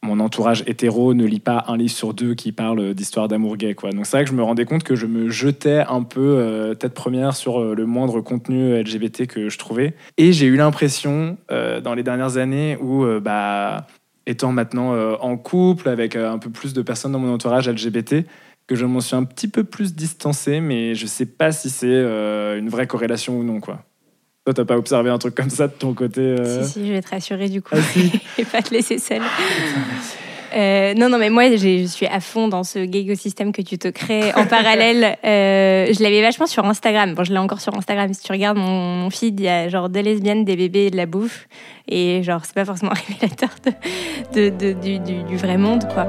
mon 0.03 0.19
entourage 0.19 0.63
hétéro 0.65 1.13
ne 1.13 1.25
lit 1.25 1.39
pas 1.39 1.63
un 1.67 1.77
livre 1.77 1.91
sur 1.91 2.13
deux 2.13 2.33
qui 2.33 2.51
parle 2.51 2.93
d'histoire 2.95 3.27
d'amour 3.27 3.55
gay. 3.55 3.75
Quoi. 3.75 3.91
Donc 3.91 4.05
c'est 4.07 4.17
vrai 4.17 4.23
que 4.23 4.31
je 4.31 4.35
me 4.35 4.41
rendais 4.41 4.65
compte 4.65 4.83
que 4.83 4.95
je 4.95 5.05
me 5.05 5.29
jetais 5.29 5.83
un 5.87 6.01
peu 6.01 6.37
euh, 6.39 6.73
tête 6.73 6.93
première 6.93 7.35
sur 7.35 7.61
euh, 7.61 7.75
le 7.75 7.85
moindre 7.85 8.19
contenu 8.21 8.81
LGBT 8.81 9.27
que 9.27 9.49
je 9.49 9.57
trouvais. 9.59 9.93
Et 10.17 10.33
j'ai 10.33 10.47
eu 10.47 10.55
l'impression 10.55 11.37
euh, 11.51 11.81
dans 11.81 11.93
les 11.93 12.01
dernières 12.01 12.37
années 12.37 12.77
où, 12.81 13.05
bah, 13.19 13.85
étant 14.25 14.51
maintenant 14.51 14.93
en 15.19 15.37
couple 15.37 15.89
avec 15.89 16.15
un 16.15 16.37
peu 16.37 16.49
plus 16.49 16.73
de 16.73 16.81
personnes 16.81 17.11
dans 17.11 17.19
mon 17.19 17.33
entourage 17.33 17.69
LGBT, 17.69 18.25
que 18.67 18.75
je 18.75 18.85
m'en 18.85 19.01
suis 19.01 19.15
un 19.15 19.23
petit 19.23 19.47
peu 19.47 19.63
plus 19.63 19.93
distancé, 19.93 20.61
mais 20.61 20.95
je 20.95 21.05
sais 21.05 21.25
pas 21.25 21.51
si 21.51 21.69
c'est 21.69 21.87
une 22.57 22.69
vraie 22.69 22.87
corrélation 22.87 23.37
ou 23.37 23.43
non. 23.43 23.59
quoi. 23.59 23.83
Toi, 24.45 24.55
t'as 24.55 24.65
pas 24.65 24.77
observé 24.77 25.11
un 25.11 25.19
truc 25.19 25.35
comme 25.35 25.51
ça 25.51 25.67
de 25.67 25.73
ton 25.73 25.93
côté 25.93 26.21
euh 26.21 26.63
Si, 26.63 26.71
si, 26.71 26.87
je 26.87 26.93
vais 26.93 27.01
te 27.01 27.09
rassurer 27.09 27.47
du 27.47 27.61
coup. 27.61 27.75
Ah, 27.75 27.99
et 28.39 28.45
pas 28.45 28.63
te 28.63 28.73
laisser 28.73 28.97
seule. 28.97 29.21
Euh, 30.55 30.93
non, 30.95 31.09
non, 31.09 31.19
mais 31.19 31.29
moi, 31.29 31.55
je 31.55 31.85
suis 31.85 32.07
à 32.07 32.19
fond 32.19 32.47
dans 32.47 32.63
ce 32.63 32.79
écosystème 32.79 33.51
que 33.51 33.61
tu 33.61 33.77
te 33.77 33.87
crées 33.87 34.33
en 34.33 34.45
parallèle. 34.45 35.17
Euh, 35.31 35.87
je 35.93 36.03
l'avais 36.03 36.21
vachement 36.21 36.47
sur 36.47 36.65
Instagram. 36.65 37.13
Bon, 37.13 37.23
je 37.23 37.31
l'ai 37.31 37.37
encore 37.37 37.61
sur 37.61 37.75
Instagram. 37.77 38.13
Si 38.13 38.23
tu 38.23 38.31
regardes 38.31 38.57
mon, 38.57 39.09
feed, 39.09 39.39
il 39.39 39.43
y 39.43 39.49
a 39.49 39.69
genre 39.69 39.89
des 39.89 40.01
lesbiennes, 40.01 40.43
des 40.45 40.55
bébés 40.55 40.87
et 40.87 40.91
de 40.91 40.97
la 40.97 41.05
bouffe. 41.05 41.47
Et 41.87 42.23
genre, 42.23 42.43
c'est 42.43 42.55
pas 42.55 42.65
forcément 42.65 42.93
révélateur 43.07 43.49
de, 44.33 44.49
de, 44.49 44.73
du, 44.73 44.99
du, 44.99 45.23
du 45.23 45.37
vrai 45.37 45.57
monde, 45.57 45.87
quoi. 45.93 46.07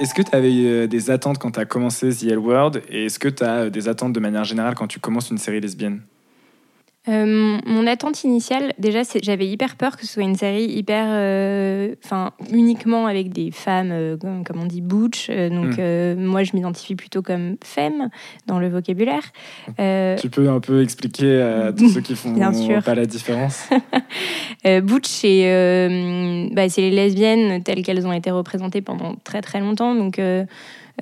Est-ce 0.00 0.14
que 0.14 0.22
tu 0.22 0.32
avais 0.32 0.52
euh, 0.52 0.86
des 0.86 1.10
attentes 1.10 1.38
quand 1.38 1.50
tu 1.50 1.60
as 1.60 1.64
commencé 1.64 2.10
The 2.10 2.30
L 2.30 2.38
World 2.38 2.82
et 2.88 3.06
est-ce 3.06 3.18
que 3.18 3.28
tu 3.28 3.42
as 3.42 3.64
euh, 3.64 3.70
des 3.70 3.88
attentes 3.88 4.12
de 4.12 4.20
manière 4.20 4.44
générale 4.44 4.76
quand 4.76 4.86
tu 4.86 5.00
commences 5.00 5.30
une 5.30 5.38
série 5.38 5.60
lesbienne? 5.60 6.02
Euh, 7.08 7.58
mon 7.64 7.86
attente 7.86 8.24
initiale, 8.24 8.74
déjà, 8.78 9.00
j'avais 9.22 9.46
hyper 9.46 9.76
peur 9.76 9.96
que 9.96 10.06
ce 10.06 10.12
soit 10.12 10.22
une 10.22 10.36
série 10.36 10.64
hyper, 10.64 11.06
euh, 11.08 11.94
enfin, 12.04 12.32
uniquement 12.52 13.06
avec 13.06 13.32
des 13.32 13.50
femmes, 13.50 13.90
euh, 13.92 14.16
comme, 14.16 14.60
on 14.60 14.66
dit, 14.66 14.82
butch. 14.82 15.30
donc, 15.30 15.78
hmm. 15.78 16.20
moi, 16.22 16.42
je 16.42 16.54
m'identifie 16.54 16.96
plutôt 16.96 17.22
comme 17.22 17.56
femme 17.64 18.10
dans 18.46 18.58
le 18.58 18.68
vocabulaire. 18.68 19.22
tu 19.66 20.30
peux 20.30 20.48
un 20.48 20.60
peu 20.60 20.82
expliquer 20.82 21.40
à 21.40 21.72
tous 21.76 21.88
ceux 21.88 22.00
qui 22.00 22.14
font 22.14 22.34
pas 22.84 22.94
la 22.94 23.06
différence? 23.06 23.68
Butch, 24.64 25.08
c'est 25.08 26.50
bah, 26.52 26.66
les 26.76 26.90
lesbiennes 26.90 27.62
telles 27.62 27.82
qu'elles 27.82 28.06
ont 28.06 28.12
été 28.12 28.30
représentées 28.30 28.82
pendant 28.82 29.14
très 29.24 29.40
très 29.40 29.60
longtemps. 29.60 29.94
Donc, 29.94 30.20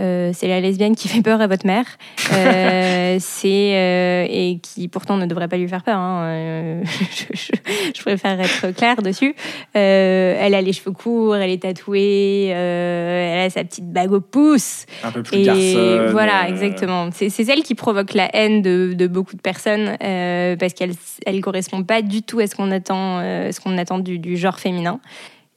euh, 0.00 0.30
c'est 0.34 0.48
la 0.48 0.60
lesbienne 0.60 0.94
qui 0.94 1.08
fait 1.08 1.22
peur 1.22 1.40
à 1.40 1.46
votre 1.46 1.66
mère, 1.66 1.86
euh, 2.32 3.16
c'est 3.20 3.72
euh, 3.74 4.26
et 4.28 4.58
qui 4.62 4.88
pourtant 4.88 5.16
ne 5.16 5.26
devrait 5.26 5.48
pas 5.48 5.56
lui 5.56 5.68
faire 5.68 5.82
peur. 5.82 5.96
Hein. 5.96 6.82
Je, 7.94 8.02
préfère 8.02 8.40
être 8.40 8.70
claire 8.76 9.02
dessus. 9.02 9.34
elle 9.74 10.54
a 10.54 10.60
les 10.60 10.72
cheveux 10.72 10.92
courts, 10.92 11.36
elle 11.36 11.50
est 11.50 11.62
tatouée, 11.62 12.46
elle 12.46 13.46
a 13.46 13.50
sa 13.50 13.64
petite 13.64 13.90
bague 13.90 14.12
au 14.12 14.20
pouce. 14.20 14.86
Un 15.02 15.10
peu 15.10 15.22
plus 15.22 15.38
et 15.38 16.08
Voilà, 16.10 16.48
exactement. 16.48 17.08
C'est 17.12 17.30
celle 17.30 17.62
qui 17.62 17.74
provoque 17.74 18.14
la 18.14 18.28
haine 18.36 18.62
de, 18.62 19.06
beaucoup 19.06 19.34
de 19.34 19.40
personnes 19.40 19.96
parce 19.98 20.74
qu'elle 20.74 20.92
elle 21.24 21.40
correspond 21.40 21.82
pas 21.82 22.02
du 22.02 22.22
tout 22.22 22.38
à 22.38 22.46
ce 22.46 22.54
qu'on 22.54 22.70
attend, 22.70 23.20
ce 23.20 23.60
qu'on 23.60 23.76
attend 23.78 23.98
du, 23.98 24.18
du 24.18 24.36
genre 24.36 24.58
féminin. 24.58 25.00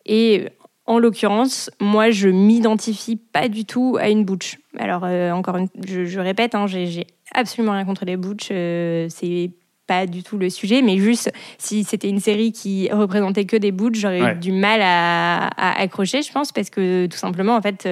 Et 0.05 0.47
en 0.89 0.97
l'occurrence, 0.97 1.69
moi, 1.79 2.09
je 2.09 2.29
m'identifie 2.29 3.15
pas 3.15 3.47
du 3.47 3.63
tout 3.63 3.97
à 4.01 4.09
une 4.09 4.25
butch. 4.25 4.57
Alors, 4.75 5.03
euh, 5.03 5.29
encore 5.31 5.55
une, 5.57 5.67
je, 5.85 6.19
répète, 6.19 6.55
hein, 6.55 6.65
j'ai 6.65 7.05
absolument 7.31 7.73
rien 7.73 7.85
contre 7.85 8.05
les 8.05 8.17
butch. 8.17 8.49
Euh, 8.51 9.05
c'est 9.07 9.51
pas 9.85 10.07
du 10.07 10.23
tout 10.23 10.39
le 10.39 10.49
sujet, 10.49 10.81
mais 10.81 10.97
juste 10.97 11.31
si 11.59 11.83
c'était 11.83 12.09
une 12.09 12.19
série 12.19 12.51
qui 12.51 12.89
représentait 12.91 13.45
que 13.45 13.55
des 13.55 13.71
butch, 13.71 13.99
j'aurais 13.99 14.33
eu 14.33 14.35
du 14.39 14.51
mal 14.51 14.81
à, 14.83 15.49
accrocher, 15.79 16.23
je 16.23 16.31
pense, 16.31 16.51
parce 16.51 16.71
que 16.71 17.05
tout 17.05 17.17
simplement, 17.17 17.55
en 17.55 17.61
fait, 17.61 17.87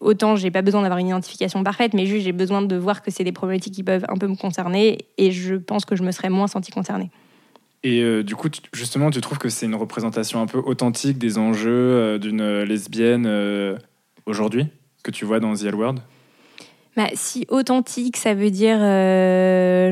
autant 0.00 0.36
j'ai 0.36 0.50
pas 0.50 0.62
besoin 0.62 0.80
d'avoir 0.80 0.98
une 0.98 1.08
identification 1.08 1.62
parfaite, 1.62 1.92
mais 1.92 2.06
juste 2.06 2.24
j'ai 2.24 2.32
besoin 2.32 2.62
de 2.62 2.76
voir 2.76 3.02
que 3.02 3.10
c'est 3.10 3.24
des 3.24 3.32
problématiques 3.32 3.74
qui 3.74 3.82
peuvent 3.82 4.04
un 4.08 4.16
peu 4.16 4.26
me 4.26 4.36
concerner, 4.36 4.98
et 5.16 5.30
je 5.30 5.54
pense 5.56 5.86
que 5.86 5.96
je 5.96 6.02
me 6.02 6.10
serais 6.10 6.30
moins 6.30 6.46
sentie 6.46 6.72
concernée. 6.72 7.10
Et 7.82 8.02
euh, 8.02 8.22
du 8.22 8.36
coup, 8.36 8.48
justement, 8.74 9.10
tu 9.10 9.20
trouves 9.20 9.38
que 9.38 9.48
c'est 9.48 9.66
une 9.66 9.74
représentation 9.74 10.40
un 10.40 10.46
peu 10.46 10.58
authentique 10.58 11.18
des 11.18 11.38
enjeux 11.38 11.70
euh, 11.70 12.18
d'une 12.18 12.62
lesbienne 12.62 13.24
euh, 13.26 13.76
aujourd'hui, 14.26 14.66
que 15.02 15.10
tu 15.10 15.24
vois 15.24 15.40
dans 15.40 15.54
The 15.54 15.64
L 15.64 15.74
World? 15.74 16.00
Bah, 16.96 17.08
si 17.14 17.46
authentique, 17.48 18.18
ça 18.18 18.34
veut 18.34 18.50
dire 18.50 18.78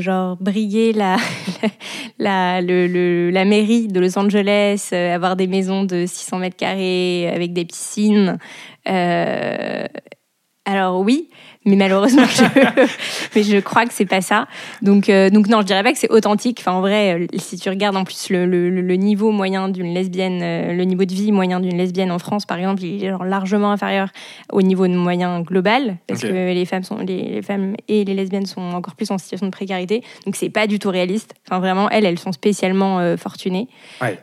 genre 0.00 0.36
briguer 0.36 0.92
la, 0.92 1.16
la, 2.18 2.60
la 2.60 3.44
mairie 3.44 3.88
de 3.88 4.00
Los 4.00 4.18
Angeles, 4.18 4.90
avoir 4.92 5.36
des 5.36 5.46
maisons 5.46 5.84
de 5.84 6.04
600 6.06 6.38
mètres 6.38 6.56
carrés 6.56 7.30
avec 7.32 7.54
des 7.54 7.64
piscines. 7.64 8.36
alors 8.84 11.00
oui, 11.00 11.30
mais 11.68 11.76
malheureusement, 11.76 12.24
je, 12.24 12.42
mais 13.36 13.42
je 13.42 13.58
crois 13.58 13.84
que 13.84 13.92
c'est 13.92 14.06
pas 14.06 14.20
ça. 14.20 14.48
Donc, 14.82 15.08
euh, 15.08 15.30
donc 15.30 15.48
non, 15.48 15.60
je 15.60 15.66
dirais 15.66 15.82
pas 15.82 15.92
que 15.92 15.98
c'est 15.98 16.10
authentique. 16.10 16.58
Enfin, 16.60 16.72
en 16.72 16.80
vrai, 16.80 17.20
euh, 17.20 17.26
si 17.36 17.58
tu 17.58 17.68
regardes 17.68 17.96
en 17.96 18.04
plus 18.04 18.30
le, 18.30 18.46
le, 18.46 18.94
niveau 18.94 19.30
moyen 19.30 19.68
d'une 19.68 19.92
lesbienne, 19.92 20.40
euh, 20.42 20.72
le 20.72 20.84
niveau 20.84 21.04
de 21.04 21.12
vie 21.12 21.30
moyen 21.30 21.60
d'une 21.60 21.76
lesbienne 21.76 22.10
en 22.10 22.18
France, 22.18 22.46
par 22.46 22.58
exemple, 22.58 22.82
il 22.82 23.04
est 23.04 23.10
genre 23.10 23.24
largement 23.24 23.70
inférieur 23.70 24.08
au 24.50 24.62
niveau 24.62 24.86
de 24.88 24.94
moyen 24.94 25.40
global, 25.42 25.98
parce 26.06 26.22
que 26.22 26.26
les 26.26 26.64
femmes 26.64 26.84
sont, 26.84 26.98
les, 26.98 27.42
femmes 27.42 27.74
et 27.86 28.04
les 28.04 28.14
lesbiennes 28.14 28.46
sont 28.46 28.62
encore 28.62 28.94
plus 28.94 29.10
en 29.10 29.18
situation 29.18 29.46
de 29.46 29.52
précarité. 29.52 30.02
Donc, 30.24 30.36
c'est 30.36 30.50
pas 30.50 30.66
du 30.66 30.78
tout 30.78 30.90
réaliste. 30.90 31.34
Enfin, 31.46 31.60
vraiment, 31.60 31.90
elles, 31.90 32.06
elles 32.06 32.18
sont 32.18 32.32
spécialement 32.32 33.16
fortunées. 33.16 33.68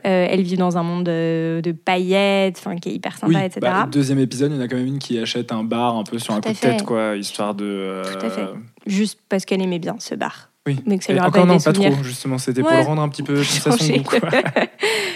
elles 0.03 0.41
vivent 0.41 0.57
dans 0.57 0.77
un 0.77 0.83
monde 0.83 1.05
de 1.05 1.75
paillettes, 1.85 2.57
enfin, 2.57 2.75
qui 2.77 2.89
est 2.89 2.93
hyper 2.93 3.17
sympa, 3.17 3.45
etc. 3.45 3.59
Bah, 3.61 3.87
deuxième 3.91 4.19
épisode, 4.19 4.51
il 4.51 4.57
y 4.57 4.59
en 4.59 4.63
a 4.63 4.67
quand 4.67 4.77
même 4.77 4.87
une 4.87 4.99
qui 4.99 5.19
achète 5.19 5.51
un 5.51 5.63
bar 5.63 5.95
un 5.95 6.03
peu 6.03 6.17
sur 6.17 6.33
un 6.33 6.41
coup 6.41 6.51
de 6.51 6.57
tête, 6.57 6.83
quoi 6.83 7.15
histoire 7.35 7.53
de. 7.53 8.01
Tout 8.13 8.25
à 8.25 8.29
fait. 8.29 8.41
Euh, 8.41 8.53
Juste 8.85 9.19
parce 9.27 9.43
qu'elle 9.43 9.61
aimait 9.61 9.79
bien 9.79 9.97
ce 9.99 10.15
bar. 10.15 10.51
Oui. 10.65 10.79
Mais 10.85 10.97
que 10.97 11.03
ça 11.03 11.13
lui 11.13 11.19
Encore 11.19 11.45
non, 11.45 11.59
pas 11.59 11.73
trop, 11.73 11.93
justement. 12.01 12.37
C'était 12.37 12.61
pour 12.61 12.71
le 12.71 12.79
rendre 12.79 13.01
un 13.01 13.09
petit 13.09 13.23
peu 13.23 13.35
goût. 13.35 13.41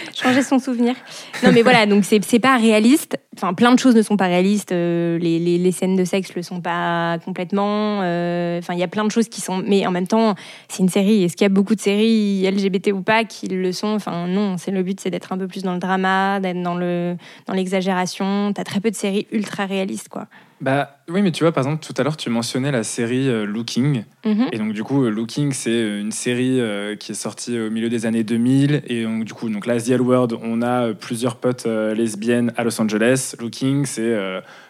Changer 0.14 0.42
son 0.42 0.58
souvenir. 0.58 0.94
Non, 1.42 1.50
mais 1.52 1.62
voilà, 1.62 1.86
donc 1.86 2.04
c'est 2.04 2.38
pas 2.38 2.56
réaliste. 2.56 3.18
Enfin, 3.36 3.54
plein 3.54 3.72
de 3.72 3.78
choses 3.78 3.94
ne 3.94 4.02
sont 4.02 4.16
pas 4.16 4.26
réalistes. 4.26 4.72
Euh, 4.72 5.16
les, 5.18 5.38
les, 5.38 5.56
les, 5.56 5.72
scènes 5.72 5.94
de 5.94 6.04
sexe 6.04 6.34
le 6.34 6.42
sont 6.42 6.60
pas 6.60 7.18
complètement. 7.24 8.00
Euh, 8.02 8.58
enfin, 8.58 8.74
il 8.74 8.80
y 8.80 8.82
a 8.82 8.88
plein 8.88 9.04
de 9.04 9.10
choses 9.10 9.28
qui 9.28 9.40
sont. 9.40 9.62
Mais 9.64 9.86
en 9.86 9.92
même 9.92 10.08
temps, 10.08 10.34
c'est 10.68 10.82
une 10.82 10.88
série. 10.88 11.22
Est-ce 11.22 11.36
qu'il 11.36 11.44
y 11.44 11.46
a 11.46 11.54
beaucoup 11.54 11.74
de 11.74 11.80
séries 11.80 12.42
LGBT 12.50 12.88
ou 12.92 13.02
pas 13.02 13.24
qui 13.24 13.46
le 13.46 13.72
sont? 13.72 13.88
Enfin, 13.94 14.26
non. 14.26 14.56
C'est 14.58 14.72
le 14.72 14.82
but, 14.82 15.00
c'est 15.00 15.10
d'être 15.10 15.32
un 15.32 15.38
peu 15.38 15.46
plus 15.46 15.62
dans 15.62 15.74
le 15.74 15.78
drama, 15.78 16.40
d'être 16.40 16.60
dans 16.60 16.74
le 16.74 17.16
dans 17.46 17.54
l'exagération. 17.54 18.52
T'as 18.52 18.64
très 18.64 18.80
peu 18.80 18.90
de 18.90 18.96
séries 18.96 19.26
ultra 19.30 19.64
réalistes, 19.64 20.08
quoi. 20.08 20.26
Bah 20.60 20.98
oui, 21.08 21.22
mais 21.22 21.32
tu 21.32 21.42
vois, 21.42 21.52
par 21.52 21.64
exemple, 21.64 21.82
tout 21.82 21.94
à 21.96 22.02
l'heure, 22.02 22.18
tu 22.18 22.28
mentionnais 22.28 22.70
la 22.70 22.82
série 22.82 23.30
euh, 23.30 23.46
Looking. 23.46 24.04
Mhm. 24.26 24.48
Et 24.52 24.58
donc, 24.58 24.74
du 24.74 24.84
coup, 24.84 25.08
Looking, 25.08 25.52
c'est 25.52 25.98
une 25.98 26.12
série 26.12 26.60
qui 26.98 27.12
est 27.12 27.14
sortie 27.14 27.58
au 27.58 27.70
milieu 27.70 27.88
des 27.88 28.04
années 28.04 28.24
2000. 28.24 28.82
Et 28.88 29.04
donc, 29.04 29.24
du 29.24 29.32
coup, 29.32 29.48
donc 29.48 29.64
là, 29.64 29.80
The 29.80 29.92
World, 30.00 30.38
on 30.42 30.62
a 30.62 30.92
plusieurs 30.94 31.36
potes 31.36 31.66
lesbiennes 31.66 32.52
à 32.56 32.64
Los 32.64 32.80
Angeles. 32.80 33.34
Looking, 33.38 33.86
c'est 33.86 34.16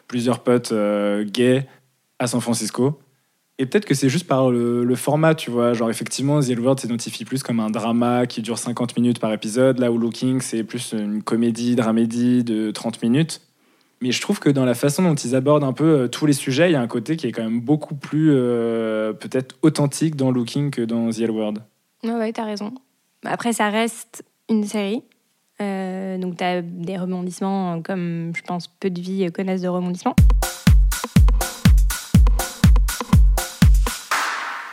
plusieurs 0.06 0.40
potes 0.40 0.72
gays 1.24 1.66
à 2.18 2.26
San 2.26 2.40
Francisco. 2.40 3.00
Et 3.60 3.66
peut-être 3.66 3.84
que 3.84 3.92
c'est 3.92 4.08
juste 4.08 4.26
par 4.26 4.50
le, 4.50 4.94
format, 4.94 5.34
tu 5.34 5.50
vois. 5.50 5.74
Genre, 5.74 5.90
effectivement, 5.90 6.40
The 6.40 6.58
World 6.58 6.80
s'identifie 6.80 7.26
plus 7.26 7.42
comme 7.42 7.60
un 7.60 7.68
drama 7.68 8.26
qui 8.26 8.40
dure 8.40 8.56
50 8.56 8.96
minutes 8.96 9.18
par 9.18 9.30
épisode, 9.34 9.78
là 9.78 9.92
où 9.92 9.98
Looking, 9.98 10.40
c'est 10.40 10.64
plus 10.64 10.94
une 10.94 11.22
comédie, 11.22 11.76
dramédie 11.76 12.42
de 12.42 12.70
30 12.70 13.02
minutes. 13.02 13.42
Mais 14.00 14.12
je 14.12 14.20
trouve 14.22 14.40
que 14.40 14.48
dans 14.48 14.64
la 14.64 14.72
façon 14.72 15.02
dont 15.02 15.14
ils 15.14 15.34
abordent 15.36 15.64
un 15.64 15.74
peu 15.74 15.84
euh, 15.84 16.08
tous 16.08 16.24
les 16.24 16.32
sujets, 16.32 16.70
il 16.70 16.72
y 16.72 16.76
a 16.76 16.80
un 16.80 16.86
côté 16.86 17.16
qui 17.16 17.26
est 17.26 17.32
quand 17.32 17.42
même 17.42 17.60
beaucoup 17.60 17.94
plus 17.94 18.30
euh, 18.32 19.12
peut-être 19.12 19.56
authentique 19.60 20.16
dans 20.16 20.30
Looking 20.30 20.70
que 20.70 20.80
dans 20.80 21.10
The 21.10 21.28
World. 21.28 21.58
Ouais, 22.02 22.12
ouais, 22.12 22.32
t'as 22.32 22.44
raison. 22.44 22.72
Après, 23.26 23.52
ça 23.52 23.68
reste 23.68 24.24
une 24.48 24.64
série. 24.64 25.02
Euh, 25.60 26.18
donc, 26.18 26.36
t'as 26.36 26.62
des 26.62 26.96
rebondissements, 26.96 27.82
comme 27.82 28.32
je 28.34 28.42
pense 28.42 28.68
peu 28.68 28.90
de 28.90 29.00
vies 29.00 29.30
connaissent 29.32 29.62
de 29.62 29.68
rebondissements. 29.68 30.16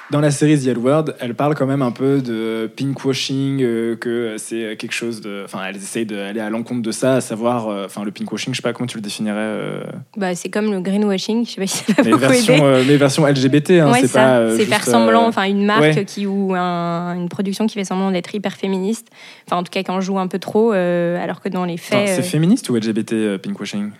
Dans 0.09 0.21
la 0.21 0.31
série 0.31 0.57
The 0.57 0.67
L 0.67 0.77
World, 0.77 1.15
elle 1.19 1.35
parle 1.35 1.53
quand 1.53 1.65
même 1.65 1.81
un 1.81 1.91
peu 1.91 2.21
de 2.21 2.71
pinkwashing, 2.77 3.61
euh, 3.61 3.97
que 3.97 4.35
c'est 4.37 4.77
quelque 4.77 4.93
chose 4.93 5.19
de. 5.19 5.41
Enfin, 5.43 5.59
elles 5.67 5.75
essayent 5.75 6.05
d'aller 6.05 6.39
à 6.39 6.49
l'encontre 6.49 6.81
de 6.81 6.91
ça, 6.91 7.15
à 7.15 7.21
savoir. 7.21 7.67
Euh, 7.67 7.85
enfin, 7.85 8.05
le 8.05 8.11
pinkwashing, 8.11 8.53
je 8.53 8.57
sais 8.57 8.61
pas 8.61 8.71
comment 8.71 8.87
tu 8.87 8.97
le 8.97 9.01
définirais. 9.01 9.37
Euh. 9.37 9.83
Bah, 10.15 10.33
c'est 10.33 10.47
comme 10.47 10.71
le 10.71 10.79
greenwashing, 10.79 11.45
je 11.45 11.51
sais 11.51 11.61
pas 11.61 11.67
si 11.67 11.83
ça 11.83 11.93
va 11.93 12.03
mais 12.03 12.11
beaucoup 12.11 12.21
version, 12.21 12.83
mais 12.87 12.95
version 12.95 13.25
LGBT, 13.25 13.71
hein, 13.71 13.91
c'est 13.99 14.13
pas. 14.13 14.55
c'est 14.55 14.65
faire 14.65 14.85
semblant, 14.85 15.27
enfin, 15.27 15.43
une 15.43 15.65
marque 15.65 16.05
qui 16.05 16.25
ou 16.25 16.55
une 16.55 17.27
production 17.27 17.67
qui 17.67 17.73
fait 17.73 17.83
semblant 17.83 18.11
d'être 18.11 18.33
hyper 18.33 18.53
féministe. 18.53 19.09
Enfin, 19.45 19.57
en 19.57 19.63
tout 19.63 19.71
cas, 19.71 19.83
quand 19.83 19.97
on 19.97 20.01
joue 20.01 20.19
un 20.19 20.27
peu 20.27 20.39
trop, 20.39 20.71
alors 20.71 21.41
que 21.41 21.49
dans 21.49 21.65
les 21.65 21.77
faits. 21.77 22.07
C'est 22.07 22.21
féministe 22.21 22.69
ou 22.69 22.75
LGBT, 22.75 23.37
pinkwashing? 23.43 23.91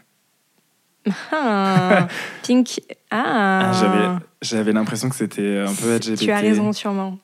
Ah, 1.32 2.08
Pink. 2.44 2.82
Ah. 3.10 3.72
ah 3.72 3.74
j'avais, 3.74 4.20
j'avais 4.42 4.72
l'impression 4.72 5.10
que 5.10 5.16
c'était 5.16 5.60
un 5.60 5.74
peu 5.74 5.96
LGBT. 5.96 6.20
Tu 6.20 6.32
as 6.32 6.40
raison, 6.40 6.74
sûrement. 6.74 7.18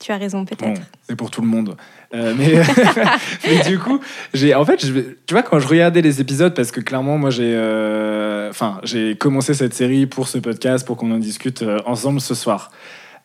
tu 0.00 0.12
as 0.12 0.16
raison, 0.16 0.44
peut-être. 0.44 0.80
c'est 1.08 1.16
pour 1.16 1.30
tout 1.30 1.42
le 1.42 1.48
monde. 1.48 1.76
Euh, 2.14 2.32
mais, 2.36 2.54
mais, 3.46 3.62
du 3.68 3.78
coup, 3.78 4.00
j'ai, 4.32 4.54
en 4.54 4.64
fait, 4.64 4.84
je, 4.86 4.92
tu 5.26 5.34
vois, 5.34 5.42
quand 5.42 5.58
je 5.58 5.66
regardais 5.66 6.00
les 6.00 6.20
épisodes, 6.20 6.54
parce 6.54 6.70
que 6.70 6.80
clairement, 6.80 7.18
moi, 7.18 7.30
j'ai, 7.30 7.54
euh, 7.54 8.52
j'ai 8.84 9.16
commencé 9.16 9.54
cette 9.54 9.74
série 9.74 10.06
pour 10.06 10.28
ce 10.28 10.38
podcast, 10.38 10.86
pour 10.86 10.96
qu'on 10.96 11.10
en 11.10 11.18
discute 11.18 11.62
euh, 11.62 11.78
ensemble 11.86 12.20
ce 12.20 12.34
soir. 12.34 12.70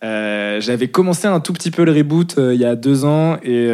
J'avais 0.01 0.87
commencé 0.87 1.27
un 1.27 1.39
tout 1.39 1.53
petit 1.53 1.71
peu 1.71 1.83
le 1.83 1.91
reboot 1.91 2.35
il 2.37 2.59
y 2.59 2.65
a 2.65 2.75
deux 2.75 3.05
ans 3.05 3.37
et 3.43 3.67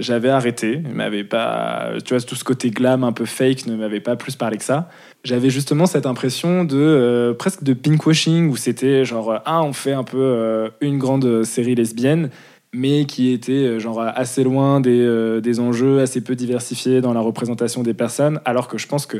j'avais 0.00 0.30
arrêté. 0.30 0.82
m'avait 0.92 1.24
pas, 1.24 1.90
tu 2.04 2.14
vois, 2.14 2.22
tout 2.22 2.34
ce 2.34 2.44
côté 2.44 2.70
glam 2.70 3.04
un 3.04 3.12
peu 3.12 3.24
fake 3.24 3.66
ne 3.66 3.76
m'avait 3.76 4.00
pas 4.00 4.16
plus 4.16 4.36
parlé 4.36 4.56
que 4.56 4.64
ça 4.64 4.88
j'avais 5.24 5.50
justement 5.50 5.86
cette 5.86 6.06
impression 6.06 6.64
de 6.64 6.76
euh, 6.78 7.34
presque 7.34 7.62
de 7.62 7.72
pinkwashing 7.74 8.48
où 8.48 8.56
c'était 8.56 9.04
genre 9.04 9.40
ah 9.44 9.62
on 9.62 9.72
fait 9.72 9.92
un 9.92 10.04
peu 10.04 10.18
euh, 10.18 10.70
une 10.80 10.98
grande 10.98 11.44
série 11.44 11.74
lesbienne 11.74 12.30
mais 12.72 13.04
qui 13.06 13.32
était 13.32 13.52
euh, 13.52 13.78
genre 13.78 14.00
assez 14.00 14.44
loin 14.44 14.80
des, 14.80 15.40
des, 15.42 15.60
enjeux 15.60 16.00
assez 16.00 16.20
peu 16.20 16.34
diversifiés 16.34 17.00
dans 17.00 17.12
la 17.12 17.20
représentation 17.20 17.82
des 17.82 17.94
personnes 17.94 18.40
alors 18.44 18.68
que 18.68 18.78
je 18.78 18.86
pense 18.86 19.06
que 19.06 19.18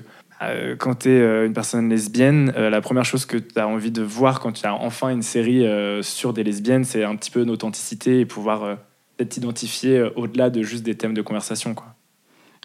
quand 0.78 1.00
tu 1.00 1.10
es 1.10 1.46
une 1.46 1.52
personne 1.52 1.88
lesbienne 1.88 2.50
la 2.52 2.80
première 2.80 3.04
chose 3.04 3.26
que 3.26 3.36
tu 3.36 3.58
as 3.58 3.66
envie 3.66 3.90
de 3.90 4.02
voir 4.02 4.40
quand 4.40 4.52
tu 4.52 4.66
as 4.66 4.74
enfin 4.74 5.08
une 5.08 5.22
série 5.22 5.66
sur 6.02 6.32
des 6.32 6.44
lesbiennes 6.44 6.84
c'est 6.84 7.04
un 7.04 7.16
petit 7.16 7.30
peu 7.30 7.42
une 7.42 7.50
authenticité 7.50 8.20
et 8.20 8.26
pouvoir 8.26 8.78
peut-être 9.16 9.30
t'identifier 9.30 10.10
au-delà 10.14 10.50
de 10.50 10.62
juste 10.62 10.84
des 10.84 10.94
thèmes 10.94 11.14
de 11.14 11.22
conversation 11.22 11.74
quoi. 11.74 11.94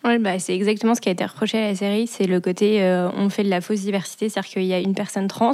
Bah, 0.03 0.37
c'est 0.37 0.53
exactement 0.53 0.95
ce 0.95 1.01
qui 1.01 1.07
a 1.07 1.13
été 1.13 1.23
reproché 1.23 1.57
à 1.57 1.67
la 1.69 1.75
série, 1.75 2.07
c'est 2.07 2.27
le 2.27 2.41
côté 2.41 2.83
euh, 2.83 3.09
on 3.15 3.29
fait 3.29 3.43
de 3.43 3.49
la 3.49 3.61
fausse 3.61 3.79
diversité, 3.81 4.27
c'est-à-dire 4.27 4.51
qu'il 4.51 4.63
y 4.63 4.73
a 4.73 4.79
une 4.79 4.95
personne 4.95 5.29
trans 5.29 5.53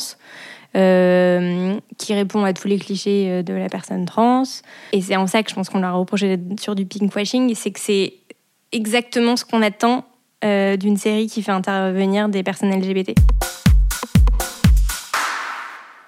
euh, 0.75 1.77
qui 1.99 2.15
répond 2.15 2.43
à 2.43 2.51
tous 2.53 2.67
les 2.67 2.79
clichés 2.79 3.29
euh, 3.29 3.43
de 3.43 3.53
la 3.53 3.69
personne 3.69 4.05
trans, 4.05 4.43
et 4.91 5.01
c'est 5.01 5.15
en 5.15 5.27
ça 5.27 5.43
que 5.43 5.51
je 5.51 5.55
pense 5.55 5.69
qu'on 5.69 5.79
l'a 5.79 5.91
reproché 5.91 6.39
sur 6.59 6.73
du 6.73 6.87
pinkwashing, 6.87 7.53
c'est 7.53 7.69
que 7.69 7.79
c'est 7.79 8.13
exactement 8.71 9.35
ce 9.35 9.45
qu'on 9.45 9.61
attend 9.61 10.03
d'une 10.41 10.97
série 10.97 11.27
qui 11.27 11.41
fait 11.43 11.51
intervenir 11.51 12.29
des 12.29 12.43
personnes 12.43 12.71
LGBT. 12.71 13.13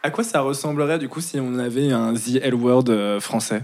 À 0.03 0.09
quoi 0.09 0.23
ça 0.23 0.41
ressemblerait 0.41 0.99
du 0.99 1.09
coup 1.09 1.21
si 1.21 1.39
on 1.39 1.59
avait 1.59 1.91
un 1.91 2.13
The 2.13 2.39
L 2.41 2.55
Word 2.55 3.19
français? 3.19 3.63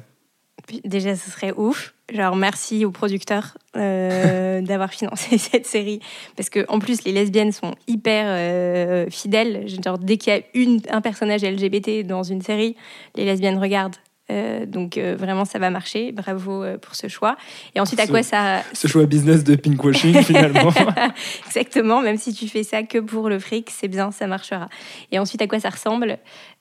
Déjà, 0.84 1.16
ce 1.16 1.32
serait 1.32 1.54
ouf. 1.56 1.94
Genre, 2.12 2.36
merci 2.36 2.86
aux 2.86 2.92
producteurs 2.92 3.58
euh, 3.76 4.62
d'avoir 4.62 4.92
financé 4.92 5.38
cette 5.38 5.66
série. 5.66 6.00
Parce 6.36 6.50
que 6.50 6.66
en 6.68 6.80
plus, 6.80 7.04
les 7.04 7.12
lesbiennes 7.12 7.52
sont 7.52 7.76
hyper 7.88 8.26
euh, 8.28 9.10
fidèles. 9.10 9.68
Genre, 9.68 9.98
dès 9.98 10.18
qu'il 10.18 10.34
y 10.34 10.38
a 10.38 10.42
une, 10.54 10.82
un 10.90 11.02
personnage 11.02 11.44
LGBT 11.44 12.06
dans 12.06 12.24
une 12.24 12.42
série, 12.42 12.76
les 13.16 13.26
lesbiennes 13.26 13.60
regardent. 13.60 13.96
Euh, 14.30 14.66
donc 14.66 14.98
euh, 14.98 15.16
vraiment, 15.18 15.46
ça 15.46 15.60
va 15.60 15.70
marcher. 15.70 16.12
Bravo 16.12 16.64
euh, 16.64 16.78
pour 16.78 16.96
ce 16.96 17.08
choix. 17.08 17.38
Et 17.76 17.80
ensuite, 17.80 18.00
à 18.00 18.08
quoi 18.08 18.24
ça... 18.24 18.62
Ce 18.74 18.88
choix 18.88 19.06
business 19.06 19.44
de 19.44 19.56
pinkwashing, 19.56 20.22
finalement. 20.24 20.72
Exactement. 21.48 22.02
Même 22.02 22.18
si 22.18 22.34
tu 22.34 22.48
fais 22.48 22.64
ça 22.64 22.84
que 22.84 22.98
pour 22.98 23.30
le 23.30 23.40
fric, 23.40 23.70
c'est 23.70 23.88
bien, 23.88 24.12
ça 24.12 24.28
marchera. 24.28 24.70
Et 25.12 25.20
ensuite, 25.20 25.42
à 25.42 25.48
quoi 25.48 25.60
ça 25.60 25.70
ressemble? 25.70 26.18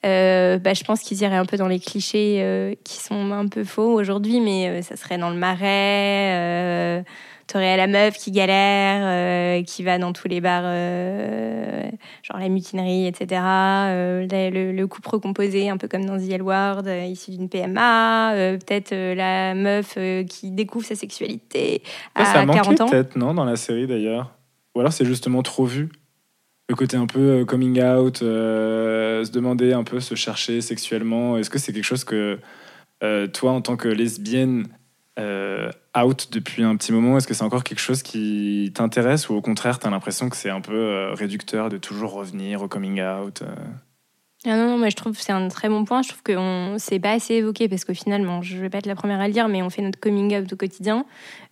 Bah, 0.06 0.74
Je 0.74 0.84
pense 0.84 1.00
qu'ils 1.00 1.22
iraient 1.22 1.36
un 1.36 1.44
peu 1.44 1.56
dans 1.56 1.68
les 1.68 1.80
clichés 1.80 2.76
qui 2.84 2.98
sont 2.98 3.32
un 3.32 3.48
peu 3.48 3.64
faux 3.64 3.92
aujourd'hui, 3.92 4.40
mais 4.40 4.82
ça 4.82 4.96
serait 4.96 5.18
dans 5.18 5.30
le 5.30 5.36
marais 5.36 7.04
T'aurais 7.46 7.76
la 7.76 7.86
meuf 7.86 8.16
qui 8.16 8.32
galère, 8.32 9.02
euh, 9.04 9.62
qui 9.62 9.84
va 9.84 9.98
dans 9.98 10.12
tous 10.12 10.26
les 10.26 10.40
bars, 10.40 10.64
euh, 10.64 11.88
genre 12.24 12.40
la 12.40 12.48
mutinerie, 12.48 13.06
etc. 13.06 13.40
Euh, 13.44 14.26
le, 14.50 14.86
couple 14.86 15.10
recomposé, 15.10 15.68
un 15.68 15.76
peu 15.76 15.86
comme 15.86 16.04
dans 16.04 16.18
The 16.18 16.28
L 16.28 16.42
Word, 16.42 16.88
issu 17.08 17.30
d'une 17.30 17.48
PMA. 17.48 18.32
peut-être 18.58 18.92
la 18.92 19.54
meuf 19.54 19.96
qui 20.28 20.50
découvre 20.50 20.84
sa 20.84 20.96
sexualité 20.96 21.82
à 22.16 22.24
ça 22.24 22.44
40 22.44 22.80
ans. 22.80 22.88
peut-être, 22.88 23.16
non, 23.16 23.32
dans 23.32 23.44
la 23.44 23.56
série 23.56 23.86
d'ailleurs? 23.86 24.32
Ou 24.74 24.80
alors 24.80 24.92
c'est 24.92 25.06
justement 25.06 25.42
trop 25.42 25.66
vu? 25.66 25.88
Le 26.68 26.74
côté 26.74 26.96
un 26.96 27.06
peu 27.06 27.44
coming 27.44 27.80
out, 27.82 28.18
se 28.18 29.30
demander 29.30 29.72
un 29.72 29.84
peu, 29.84 30.00
se 30.00 30.14
chercher 30.16 30.60
sexuellement. 30.60 31.38
Est-ce 31.38 31.48
que 31.48 31.58
c'est 31.58 31.72
quelque 31.72 31.84
chose 31.84 32.04
que 32.04 32.38
toi, 33.32 33.52
en 33.52 33.60
tant 33.60 33.76
que 33.76 33.88
lesbienne, 33.88 34.66
euh, 35.18 35.70
out 35.96 36.28
depuis 36.30 36.62
un 36.62 36.76
petit 36.76 36.92
moment 36.92 37.16
Est-ce 37.16 37.26
que 37.26 37.32
c'est 37.32 37.42
encore 37.42 37.64
quelque 37.64 37.80
chose 37.80 38.02
qui 38.02 38.70
t'intéresse 38.74 39.30
ou 39.30 39.34
au 39.34 39.40
contraire, 39.40 39.78
tu 39.78 39.86
as 39.86 39.90
l'impression 39.90 40.28
que 40.28 40.36
c'est 40.36 40.50
un 40.50 40.60
peu 40.60 40.74
euh, 40.74 41.14
réducteur 41.14 41.70
de 41.70 41.78
toujours 41.78 42.12
revenir 42.12 42.60
au 42.60 42.68
coming 42.68 43.00
out 43.00 43.40
euh? 43.40 43.54
Ah 44.46 44.56
non, 44.56 44.68
non, 44.70 44.78
mais 44.78 44.90
je 44.90 44.96
trouve 44.96 45.16
que 45.16 45.22
c'est 45.22 45.32
un 45.32 45.48
très 45.48 45.68
bon 45.68 45.84
point. 45.84 46.02
Je 46.02 46.08
trouve 46.08 46.22
que 46.22 46.76
c'est 46.78 47.00
pas 47.00 47.12
assez 47.12 47.34
évoqué 47.34 47.68
parce 47.68 47.84
que 47.84 47.92
finalement, 47.92 48.42
je 48.42 48.56
vais 48.58 48.70
pas 48.70 48.78
être 48.78 48.86
la 48.86 48.94
première 48.94 49.20
à 49.20 49.26
le 49.26 49.32
dire, 49.32 49.48
mais 49.48 49.62
on 49.62 49.70
fait 49.70 49.82
notre 49.82 49.98
coming 49.98 50.36
out 50.36 50.52
au 50.52 50.56
quotidien. 50.56 51.04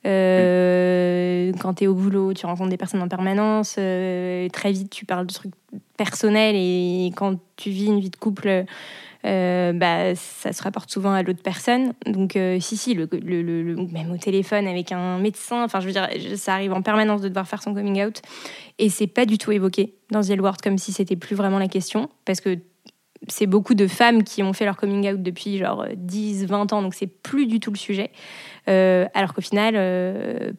Quand 0.05 1.75
tu 1.75 1.85
es 1.85 1.87
au 1.87 1.95
boulot, 1.95 2.35
tu 2.35 2.47
rencontres 2.47 2.71
des 2.71 2.77
personnes 2.77 3.03
en 3.03 3.09
permanence. 3.09 3.73
très 3.73 4.73
vite, 4.73 4.91
tu 4.91 5.05
parles 5.07 5.27
de 5.27 5.33
trucs 5.33 5.55
personnels 5.97 6.55
et 6.57 7.11
quand 7.17 7.39
tu 7.57 7.71
vis 7.71 7.87
une 7.87 8.01
vie 8.01 8.11
de 8.11 8.17
couple, 8.17 8.65
euh, 9.27 9.73
bah, 9.73 10.15
ça 10.15 10.53
se 10.53 10.63
rapporte 10.63 10.91
souvent 10.91 11.13
à 11.13 11.23
l'autre 11.23 11.43
personne. 11.43 11.95
Donc, 12.07 12.37
euh, 12.37 12.61
si, 12.61 12.77
si, 12.77 12.95
le, 12.95 13.09
même 13.93 14.13
au 14.13 14.19
téléphone 14.19 14.67
avec 14.67 14.93
un 14.93 15.19
médecin, 15.19 15.65
enfin, 15.65 15.81
je 15.81 15.87
veux 15.87 15.93
dire, 15.93 16.09
ça 16.37 16.55
arrive 16.55 16.73
en 16.73 16.83
permanence 16.83 17.23
de 17.23 17.29
devoir 17.29 17.49
faire 17.49 17.63
son 17.63 17.75
coming 17.75 18.05
out. 18.05 18.21
Et 18.79 18.91
c'est 18.91 19.07
pas 19.07 19.25
du 19.25 19.39
tout 19.39 19.53
évoqué 19.53 19.95
dans 20.11 20.21
The 20.21 20.37
comme 20.63 20.79
si 20.79 20.93
c'était 20.93 21.17
plus 21.17 21.37
vraiment 21.37 21.59
la 21.59 21.69
question. 21.69 22.11
Parce 22.27 22.41
que 22.41 22.59
c'est 23.29 23.47
beaucoup 23.47 23.75
de 23.75 23.87
femmes 23.87 24.23
qui 24.23 24.43
ont 24.43 24.53
fait 24.53 24.65
leur 24.65 24.77
coming 24.77 25.11
out 25.13 25.23
depuis 25.23 25.59
genre 25.59 25.87
10, 25.97 26.47
20 26.47 26.73
ans, 26.73 26.83
donc 26.83 26.95
c'est 26.95 27.07
plus 27.07 27.47
du 27.47 27.61
tout 27.61 27.71
le 27.71 27.79
sujet. 27.79 28.11
Euh, 28.69 29.07
alors 29.15 29.35
qu'au 29.35 29.43
final, 29.43 29.75